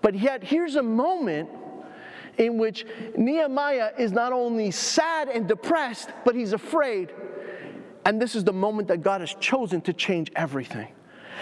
But 0.00 0.14
yet, 0.14 0.42
here's 0.42 0.76
a 0.76 0.82
moment 0.82 1.50
in 2.38 2.58
which 2.58 2.86
Nehemiah 3.16 3.92
is 3.98 4.12
not 4.12 4.32
only 4.32 4.70
sad 4.70 5.28
and 5.28 5.46
depressed, 5.46 6.10
but 6.24 6.34
he's 6.34 6.52
afraid. 6.52 7.12
And 8.04 8.20
this 8.20 8.34
is 8.34 8.44
the 8.44 8.52
moment 8.52 8.88
that 8.88 9.02
God 9.02 9.20
has 9.20 9.34
chosen 9.34 9.80
to 9.82 9.92
change 9.92 10.30
everything. 10.36 10.88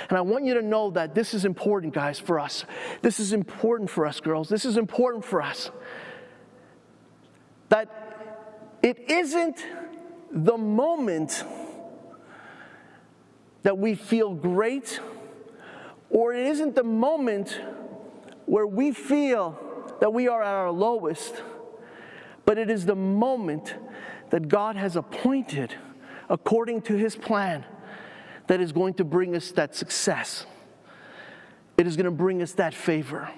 And 0.09 0.18
I 0.18 0.20
want 0.20 0.45
you 0.45 0.55
to 0.55 0.62
know 0.62 0.90
that 0.90 1.14
this 1.14 1.34
is 1.34 1.45
important, 1.45 1.95
guys, 1.95 2.18
for 2.18 2.38
us. 2.38 2.64
This 3.03 3.20
is 3.20 3.32
important 3.32 3.90
for 3.90 4.07
us, 4.07 4.20
girls. 4.20 4.49
This 4.49 4.64
is 4.64 4.76
important 4.76 5.24
for 5.24 5.43
us. 5.43 5.70
That 7.68 7.88
it 8.82 9.11
isn't 9.11 9.64
the 10.30 10.57
moment 10.57 11.45
that 13.62 13.78
we 13.78 13.95
feel 13.95 14.34
great, 14.34 14.99
or 16.11 16.34
it 16.34 16.47
isn't 16.47 16.74
the 16.74 16.84
moment 16.84 17.61
where 18.47 18.66
we 18.66 18.93
feel 18.93 19.59
that 20.03 20.12
we 20.12 20.26
are 20.26 20.42
at 20.42 20.53
our 20.53 20.72
lowest, 20.72 21.44
but 22.44 22.59
it 22.59 22.68
is 22.68 22.86
the 22.86 22.94
moment 22.96 23.76
that 24.30 24.48
God 24.48 24.74
has 24.74 24.96
appointed 24.96 25.76
according 26.28 26.82
to 26.82 26.96
his 26.96 27.14
plan 27.14 27.64
that 28.48 28.61
is 28.61 28.72
going 28.72 28.94
to 28.94 29.05
bring 29.05 29.36
us 29.36 29.53
that 29.53 29.76
success. 29.76 30.44
It 31.78 31.86
is 31.86 31.94
going 31.96 32.07
to 32.07 32.11
bring 32.11 32.42
us 32.42 32.50
that 32.55 32.74
favor. 32.74 33.30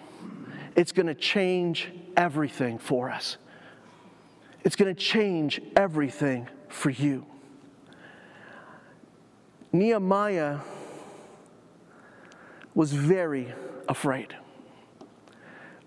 It's 0.75 0.91
going 0.91 1.07
to 1.07 1.15
change 1.15 1.93
everything 2.17 2.79
for 2.79 3.11
us. 3.11 3.37
It's 4.65 4.75
going 4.75 4.95
to 4.95 4.99
change 4.99 5.61
everything 5.77 6.49
for 6.71 6.89
you. 6.89 7.27
Nehemiah 9.71 10.61
was 12.75 12.95
very 12.95 13.53
afraid 13.87 14.35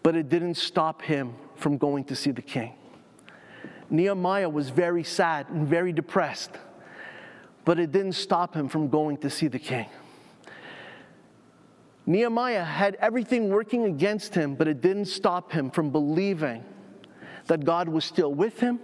but 0.04 0.16
it 0.16 0.30
didn't 0.30 0.56
stop 0.56 1.02
him 1.02 1.34
from 1.56 1.78
going 1.78 2.04
to 2.06 2.16
see 2.16 2.32
the 2.32 2.42
king. 2.42 2.74
Nehemiah 3.90 4.50
was 4.50 4.70
very 4.70 5.04
sad 5.04 5.50
and 5.50 5.68
very 5.68 5.94
depressed, 5.94 6.52
but 7.66 7.80
it 7.80 7.92
didn't 7.92 8.14
stop 8.14 8.54
him 8.56 8.68
from 8.68 8.90
going 8.90 9.18
to 9.18 9.30
see 9.30 9.48
the 9.48 9.60
king. 9.60 9.88
Nehemiah 12.06 12.64
had 12.64 12.96
everything 12.96 13.50
working 13.50 13.84
against 13.84 14.34
him, 14.34 14.56
but 14.56 14.68
it 14.68 14.82
didn't 14.82 15.06
stop 15.06 15.52
him 15.52 15.70
from 15.70 15.90
believing 15.90 16.64
that 17.48 17.66
God 17.66 17.90
was 17.90 18.06
still 18.06 18.34
with 18.34 18.60
him, 18.60 18.80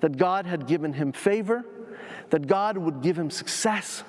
that 0.00 0.16
God 0.16 0.46
had 0.46 0.66
given 0.66 0.92
him 0.92 1.12
favor, 1.12 1.64
that 2.30 2.46
God 2.46 2.78
would 2.78 3.02
give 3.02 3.18
him 3.18 3.30
success, 3.30 4.04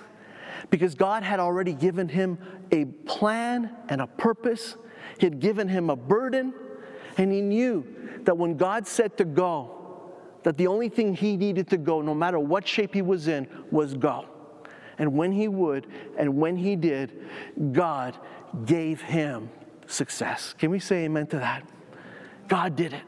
because 0.69 0.95
God 0.95 1.23
had 1.23 1.39
already 1.39 1.73
given 1.73 2.07
him 2.07 2.37
a 2.71 2.85
plan 2.85 3.75
and 3.89 4.01
a 4.01 4.07
purpose 4.07 4.75
he 5.19 5.25
had 5.25 5.39
given 5.39 5.67
him 5.67 5.89
a 5.89 5.95
burden, 5.95 6.53
and 7.17 7.31
he 7.31 7.41
knew 7.41 7.85
that 8.23 8.37
when 8.37 8.57
God 8.57 8.87
said 8.87 9.17
to 9.17 9.25
go, 9.25 9.71
that 10.43 10.57
the 10.57 10.67
only 10.67 10.89
thing 10.89 11.15
he 11.15 11.35
needed 11.35 11.67
to 11.69 11.77
go, 11.77 12.01
no 12.01 12.13
matter 12.13 12.37
what 12.37 12.67
shape 12.67 12.93
he 12.93 13.01
was 13.01 13.27
in, 13.27 13.47
was 13.71 13.95
go. 13.95 14.25
And 14.99 15.13
when 15.13 15.31
he 15.31 15.47
would, 15.47 15.87
and 16.17 16.37
when 16.37 16.55
he 16.55 16.75
did, 16.75 17.13
God 17.71 18.17
gave 18.65 19.01
him 19.01 19.49
success. 19.87 20.53
Can 20.57 20.69
we 20.69 20.79
say 20.79 21.05
amen 21.05 21.27
to 21.27 21.39
that? 21.39 21.67
God 22.47 22.75
did 22.75 22.93
it. 22.93 23.01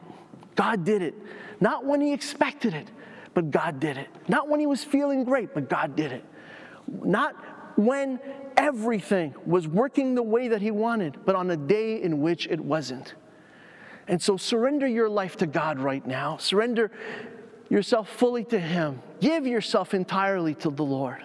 God 0.56 0.84
did 0.84 1.00
it. 1.00 1.14
Not 1.60 1.84
when 1.84 2.00
he 2.00 2.12
expected 2.12 2.74
it, 2.74 2.90
but 3.34 3.50
God 3.52 3.78
did 3.78 3.96
it. 3.96 4.08
Not 4.26 4.48
when 4.48 4.58
he 4.58 4.66
was 4.66 4.82
feeling 4.82 5.22
great, 5.24 5.54
but 5.54 5.70
God 5.70 5.94
did 5.94 6.10
it. 6.12 6.24
Not 6.88 7.36
when 7.76 8.18
everything 8.58 9.34
was 9.46 9.66
working 9.66 10.14
the 10.14 10.22
way 10.22 10.48
that 10.48 10.60
he 10.60 10.70
wanted, 10.70 11.24
but 11.24 11.34
on 11.34 11.50
a 11.50 11.56
day 11.56 12.02
in 12.02 12.20
which 12.20 12.46
it 12.48 12.60
wasn't. 12.60 13.14
And 14.08 14.20
so 14.20 14.36
surrender 14.36 14.86
your 14.86 15.08
life 15.08 15.36
to 15.36 15.46
God 15.46 15.78
right 15.78 16.04
now. 16.06 16.38
Surrender 16.38 16.90
yourself 17.68 18.08
fully 18.08 18.44
to 18.44 18.58
Him. 18.58 19.00
Give 19.20 19.46
yourself 19.46 19.94
entirely 19.94 20.54
to 20.56 20.70
the 20.70 20.82
Lord. 20.82 21.22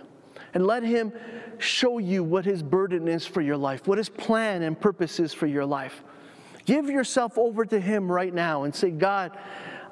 And 0.53 0.67
let 0.67 0.83
Him 0.83 1.13
show 1.57 1.97
you 1.97 2.23
what 2.23 2.45
His 2.45 2.61
burden 2.61 3.07
is 3.07 3.25
for 3.25 3.41
your 3.41 3.57
life, 3.57 3.87
what 3.87 3.97
His 3.97 4.09
plan 4.09 4.61
and 4.63 4.79
purpose 4.79 5.19
is 5.19 5.33
for 5.33 5.47
your 5.47 5.65
life. 5.65 6.03
Give 6.65 6.89
yourself 6.89 7.37
over 7.37 7.65
to 7.65 7.79
Him 7.79 8.11
right 8.11 8.33
now 8.33 8.63
and 8.63 8.75
say, 8.75 8.91
God, 8.91 9.37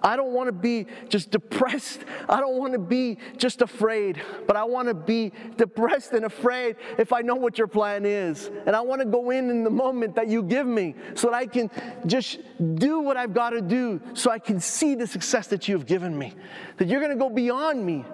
I 0.04 0.16
don't 0.16 0.34
want 0.34 0.48
to 0.48 0.52
be 0.52 0.88
just 1.10 1.32
depressed. 1.32 2.06
I 2.28 2.40
don't 2.40 2.58
want 2.58 2.74
to 2.74 2.80
be 2.80 3.18
just 3.38 3.62
afraid, 3.62 4.22
but 4.48 4.56
I 4.56 4.64
want 4.64 4.88
to 4.88 4.94
be 4.94 5.32
depressed 5.58 6.12
and 6.14 6.26
afraid 6.26 6.76
if 6.98 7.14
I 7.14 7.22
know 7.22 7.36
what 7.36 7.58
your 7.58 7.68
plan 7.68 8.06
is. 8.06 8.50
And 8.66 8.76
I 8.76 8.82
want 8.82 9.02
to 9.02 9.06
go 9.06 9.30
in 9.30 9.50
in 9.50 9.64
the 9.64 9.70
moment 9.70 10.16
that 10.16 10.28
you 10.28 10.42
give 10.44 10.66
me 10.66 10.96
so 11.14 11.28
that 11.28 11.36
I 11.36 11.46
can 11.46 11.70
just 12.06 12.40
do 12.76 13.00
what 13.00 13.18
I've 13.18 13.34
got 13.34 13.52
to 13.52 13.62
do 13.62 14.02
so 14.14 14.32
I 14.32 14.40
can 14.40 14.60
see 14.60 14.96
the 14.96 15.08
success 15.08 15.48
that 15.48 15.68
you 15.68 15.78
have 15.78 15.86
given 15.86 16.18
me. 16.18 16.34
That 16.78 16.88
you're 16.88 17.02
going 17.02 17.12
to 17.12 17.18
go 17.18 17.30
beyond 17.30 17.86
me 17.86 18.06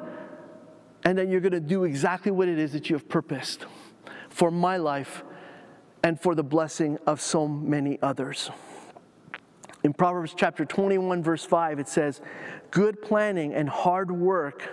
and 1.03 1.17
that 1.17 1.29
you're 1.29 1.41
going 1.41 1.53
to 1.53 1.59
do 1.59 1.85
exactly 1.85 2.31
what 2.31 2.49
it 2.49 2.59
is 2.59 2.73
that 2.73 2.89
you 2.89 2.95
have 2.95 3.07
purposed 3.07 3.65
for 4.29 4.51
my 4.51 4.77
life 4.77 5.23
and 6.03 6.19
for 6.19 6.35
the 6.35 6.43
blessing 6.43 6.97
of 7.07 7.21
so 7.21 7.47
many 7.47 7.97
others. 8.01 8.51
In 9.83 9.93
Proverbs 9.93 10.33
chapter 10.35 10.65
21, 10.65 11.23
verse 11.23 11.45
5, 11.45 11.79
it 11.79 11.87
says, 11.87 12.21
Good 12.71 13.01
planning 13.01 13.53
and 13.53 13.69
hard 13.69 14.11
work 14.11 14.63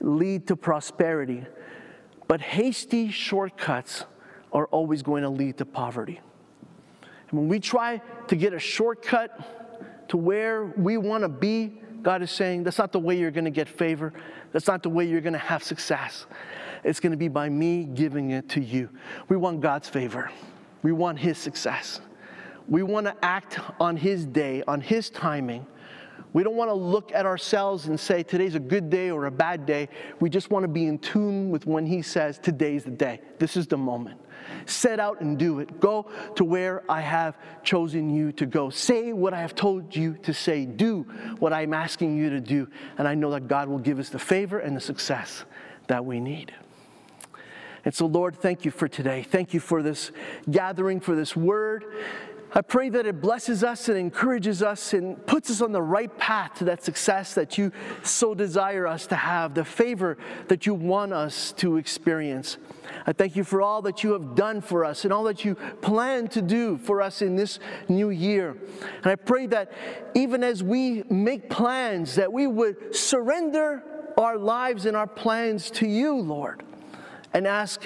lead 0.00 0.46
to 0.48 0.56
prosperity, 0.56 1.44
but 2.28 2.40
hasty 2.40 3.10
shortcuts 3.10 4.04
are 4.52 4.66
always 4.66 5.02
going 5.02 5.22
to 5.22 5.28
lead 5.28 5.58
to 5.58 5.64
poverty. 5.64 6.20
And 7.30 7.40
when 7.40 7.48
we 7.48 7.60
try 7.60 8.00
to 8.28 8.36
get 8.36 8.52
a 8.52 8.58
shortcut 8.58 10.08
to 10.08 10.16
where 10.16 10.64
we 10.64 10.96
want 10.96 11.22
to 11.22 11.28
be, 11.28 11.80
God 12.02 12.22
is 12.22 12.30
saying 12.30 12.62
that's 12.62 12.78
not 12.78 12.92
the 12.92 13.00
way 13.00 13.18
you're 13.18 13.30
going 13.30 13.44
to 13.44 13.50
get 13.50 13.68
favor. 13.68 14.12
That's 14.52 14.68
not 14.68 14.82
the 14.82 14.88
way 14.88 15.04
you're 15.06 15.20
going 15.20 15.32
to 15.32 15.38
have 15.38 15.62
success. 15.62 16.26
It's 16.84 17.00
going 17.00 17.10
to 17.10 17.16
be 17.16 17.28
by 17.28 17.48
me 17.48 17.84
giving 17.84 18.30
it 18.30 18.48
to 18.50 18.60
you. 18.60 18.88
We 19.28 19.36
want 19.36 19.60
God's 19.60 19.88
favor, 19.88 20.30
we 20.82 20.92
want 20.92 21.18
His 21.18 21.36
success. 21.36 22.00
We 22.68 22.82
want 22.82 23.06
to 23.06 23.16
act 23.24 23.58
on 23.80 23.96
His 23.96 24.26
day, 24.26 24.62
on 24.66 24.80
His 24.80 25.10
timing. 25.10 25.66
We 26.32 26.42
don't 26.42 26.56
want 26.56 26.68
to 26.68 26.74
look 26.74 27.12
at 27.12 27.24
ourselves 27.24 27.86
and 27.86 27.98
say 27.98 28.22
today's 28.22 28.54
a 28.54 28.60
good 28.60 28.90
day 28.90 29.10
or 29.10 29.26
a 29.26 29.30
bad 29.30 29.64
day. 29.64 29.88
We 30.20 30.28
just 30.28 30.50
want 30.50 30.64
to 30.64 30.68
be 30.68 30.86
in 30.86 30.98
tune 30.98 31.50
with 31.50 31.66
when 31.66 31.86
He 31.86 32.02
says 32.02 32.38
today's 32.38 32.84
the 32.84 32.90
day. 32.90 33.20
This 33.38 33.56
is 33.56 33.66
the 33.66 33.78
moment. 33.78 34.20
Set 34.66 35.00
out 35.00 35.20
and 35.20 35.38
do 35.38 35.60
it. 35.60 35.80
Go 35.80 36.10
to 36.34 36.44
where 36.44 36.82
I 36.90 37.00
have 37.00 37.36
chosen 37.62 38.10
you 38.10 38.32
to 38.32 38.46
go. 38.46 38.68
Say 38.70 39.12
what 39.12 39.32
I 39.32 39.40
have 39.40 39.54
told 39.54 39.94
you 39.94 40.14
to 40.24 40.34
say. 40.34 40.66
Do 40.66 41.04
what 41.38 41.52
I'm 41.52 41.72
asking 41.72 42.16
you 42.16 42.30
to 42.30 42.40
do. 42.40 42.68
And 42.98 43.08
I 43.08 43.14
know 43.14 43.30
that 43.30 43.48
God 43.48 43.68
will 43.68 43.78
give 43.78 43.98
us 43.98 44.08
the 44.08 44.18
favor 44.18 44.58
and 44.58 44.76
the 44.76 44.80
success 44.80 45.44
that 45.86 46.04
we 46.04 46.20
need. 46.20 46.52
And 47.84 47.94
so, 47.94 48.06
Lord, 48.06 48.36
thank 48.36 48.64
you 48.64 48.72
for 48.72 48.88
today. 48.88 49.22
Thank 49.22 49.54
you 49.54 49.60
for 49.60 49.80
this 49.82 50.10
gathering, 50.50 50.98
for 50.98 51.14
this 51.14 51.36
word. 51.36 51.84
I 52.52 52.62
pray 52.62 52.88
that 52.90 53.06
it 53.06 53.20
blesses 53.20 53.64
us 53.64 53.88
and 53.88 53.98
encourages 53.98 54.62
us 54.62 54.94
and 54.94 55.24
puts 55.26 55.50
us 55.50 55.60
on 55.60 55.72
the 55.72 55.82
right 55.82 56.16
path 56.16 56.54
to 56.58 56.64
that 56.66 56.82
success 56.82 57.34
that 57.34 57.58
you 57.58 57.72
so 58.02 58.34
desire 58.34 58.86
us 58.86 59.06
to 59.08 59.16
have, 59.16 59.54
the 59.54 59.64
favor 59.64 60.16
that 60.48 60.64
you 60.64 60.72
want 60.74 61.12
us 61.12 61.52
to 61.52 61.76
experience. 61.76 62.56
I 63.06 63.12
thank 63.12 63.36
you 63.36 63.44
for 63.44 63.60
all 63.60 63.82
that 63.82 64.04
you 64.04 64.12
have 64.12 64.34
done 64.34 64.60
for 64.60 64.84
us 64.84 65.04
and 65.04 65.12
all 65.12 65.24
that 65.24 65.44
you 65.44 65.56
plan 65.82 66.28
to 66.28 66.42
do 66.42 66.78
for 66.78 67.02
us 67.02 67.20
in 67.20 67.36
this 67.36 67.58
new 67.88 68.10
year. 68.10 68.56
And 69.02 69.06
I 69.06 69.16
pray 69.16 69.46
that 69.48 69.72
even 70.14 70.44
as 70.44 70.62
we 70.62 71.02
make 71.10 71.50
plans, 71.50 72.14
that 72.14 72.32
we 72.32 72.46
would 72.46 72.94
surrender 72.94 73.82
our 74.16 74.38
lives 74.38 74.86
and 74.86 74.96
our 74.96 75.06
plans 75.06 75.70
to 75.72 75.86
you, 75.86 76.14
Lord, 76.16 76.62
and 77.34 77.46
ask 77.46 77.82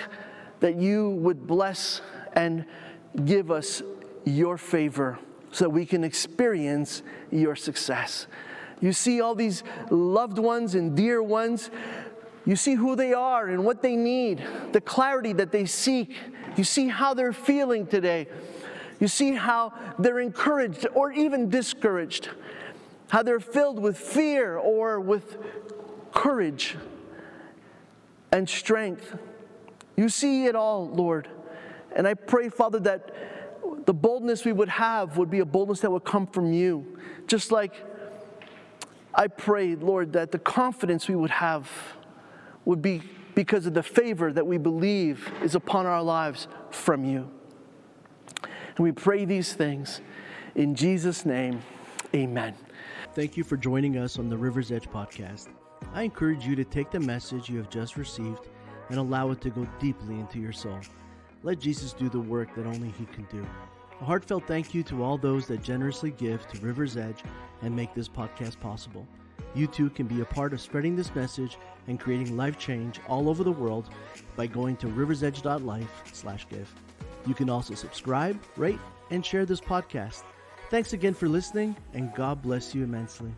that 0.61 0.77
you 0.77 1.11
would 1.11 1.47
bless 1.47 2.03
and 2.35 2.67
give 3.25 3.51
us 3.51 3.83
your 4.25 4.59
favor 4.59 5.19
so 5.53 5.65
that 5.65 5.71
we 5.71 5.87
can 5.87 6.05
experience 6.05 7.03
your 7.31 7.57
success. 7.57 8.27
You 8.81 8.93
see 8.93 9.21
all 9.21 9.35
these 9.35 9.63
loved 9.91 10.39
ones 10.39 10.75
and 10.75 10.97
dear 10.97 11.23
ones. 11.23 11.71
You 12.47 12.57
see 12.57 12.75
who 12.75 12.97
they 12.97 13.13
are 13.13 13.49
and 13.49 13.65
what 13.65 13.83
they 13.83 13.97
need, 13.97 14.43
the 14.73 14.81
clarity 14.81 15.33
that 15.35 15.53
they 15.53 15.67
seek. 15.67 16.17
You 16.57 16.65
see 16.65 16.89
how 16.89 17.15
they're 17.15 17.33
feeling 17.33 17.87
today. 17.87 18.29
You 18.99 19.09
see 19.09 19.33
how 19.33 19.73
they're 19.99 20.21
encouraged 20.21 20.87
or 20.95 21.13
even 21.13 21.49
discouraged, 21.49 22.29
how 23.09 23.23
they're 23.23 23.41
filled 23.41 23.79
with 23.79 23.99
fear 23.99 24.57
or 24.57 25.01
with 25.01 25.39
courage 26.13 26.77
and 28.33 28.49
strength. 28.49 29.17
You 29.97 30.09
see 30.09 30.47
it 30.47 30.55
all, 30.55 30.89
Lord. 30.89 31.29
And 31.95 32.07
I 32.07 32.15
pray, 32.15 32.49
Father, 32.49 32.79
that 32.81 33.15
the 33.87 33.95
boldness 33.95 34.45
we 34.45 34.53
would 34.53 34.69
have 34.69 35.17
would 35.17 35.31
be 35.31 35.41
a 35.41 35.45
boldness 35.45 35.81
that 35.81 35.91
would 35.91 36.05
come 36.05 36.27
from 36.27 36.53
you. 36.53 36.99
Just 37.27 37.51
like 37.51 37.75
I 39.15 39.27
pray, 39.27 39.75
Lord, 39.75 40.13
that 40.13 40.33
the 40.33 40.39
confidence 40.39 41.09
we 41.09 41.17
would 41.17 41.31
have 41.31 41.71
would 42.65 42.83
be 42.83 43.03
because 43.35 43.67
of 43.67 43.75
the 43.75 43.83
favor 43.83 44.33
that 44.33 44.47
we 44.47 44.59
believe 44.59 45.31
is 45.43 45.55
upon 45.55 45.87
our 45.87 46.03
lives 46.03 46.47
from 46.71 47.05
you. 47.05 47.31
And 48.43 48.79
we 48.79 48.93
pray 48.93 49.25
these 49.25 49.53
things 49.55 50.01
in 50.55 50.75
Jesus' 50.75 51.25
name. 51.25 51.61
Amen. 52.15 52.55
Thank 53.15 53.37
you 53.37 53.45
for 53.45 53.57
joining 53.57 53.97
us 53.97 54.19
on 54.19 54.29
the 54.29 54.37
River's 54.37 54.71
Edge 54.73 54.89
podcast. 54.89 55.49
I 55.95 56.03
encourage 56.03 56.45
you 56.45 56.55
to 56.57 56.65
take 56.65 56.91
the 56.91 57.01
message 57.01 57.49
you 57.49 57.57
have 57.59 57.71
just 57.71 57.97
received 57.97 58.49
and 58.89 58.99
allow 58.99 59.31
it 59.31 59.41
to 59.43 59.51
go 59.51 59.67
deeply 59.81 60.15
into 60.19 60.39
your 60.39 60.53
soul. 60.53 60.81
Let 61.43 61.59
Jesus 61.59 61.93
do 61.93 62.09
the 62.09 62.21
work 62.21 62.55
that 62.55 62.67
only 62.67 62.91
He 62.91 63.07
can 63.07 63.27
do. 63.31 63.47
A 64.01 64.05
heartfelt 64.05 64.47
thank 64.47 64.75
you 64.75 64.83
to 64.85 65.03
all 65.03 65.19
those 65.19 65.47
that 65.47 65.63
generously 65.63 66.11
give 66.11 66.47
to 66.49 66.61
River's 66.61 66.97
Edge 66.97 67.23
and 67.63 67.75
make 67.75 67.95
this 67.95 68.09
podcast 68.09 68.59
possible. 68.61 69.07
You 69.55 69.67
too 69.67 69.91
can 69.91 70.07
be 70.07 70.21
a 70.21 70.25
part 70.25 70.53
of 70.53 70.61
spreading 70.61 70.97
this 70.97 71.15
message 71.15 71.59
and 71.89 71.99
creating 71.99 72.37
life 72.37 72.59
change 72.59 73.01
all 73.09 73.29
over 73.29 73.43
the 73.43 73.51
world 73.51 73.91
by 74.37 74.47
going 74.47 74.77
to 74.77 74.87
riversedge.life/give. 74.87 76.75
You 77.27 77.35
can 77.35 77.51
also 77.51 77.75
subscribe, 77.75 78.41
rate, 78.57 78.79
and 79.11 79.25
share 79.25 79.45
this 79.45 79.61
podcast. 79.61 80.23
Thanks 80.71 80.93
again 80.93 81.15
for 81.15 81.29
listening, 81.29 81.77
and 81.95 82.15
God 82.15 82.43
bless 82.43 82.75
you 82.75 82.85
immensely. 82.85 83.33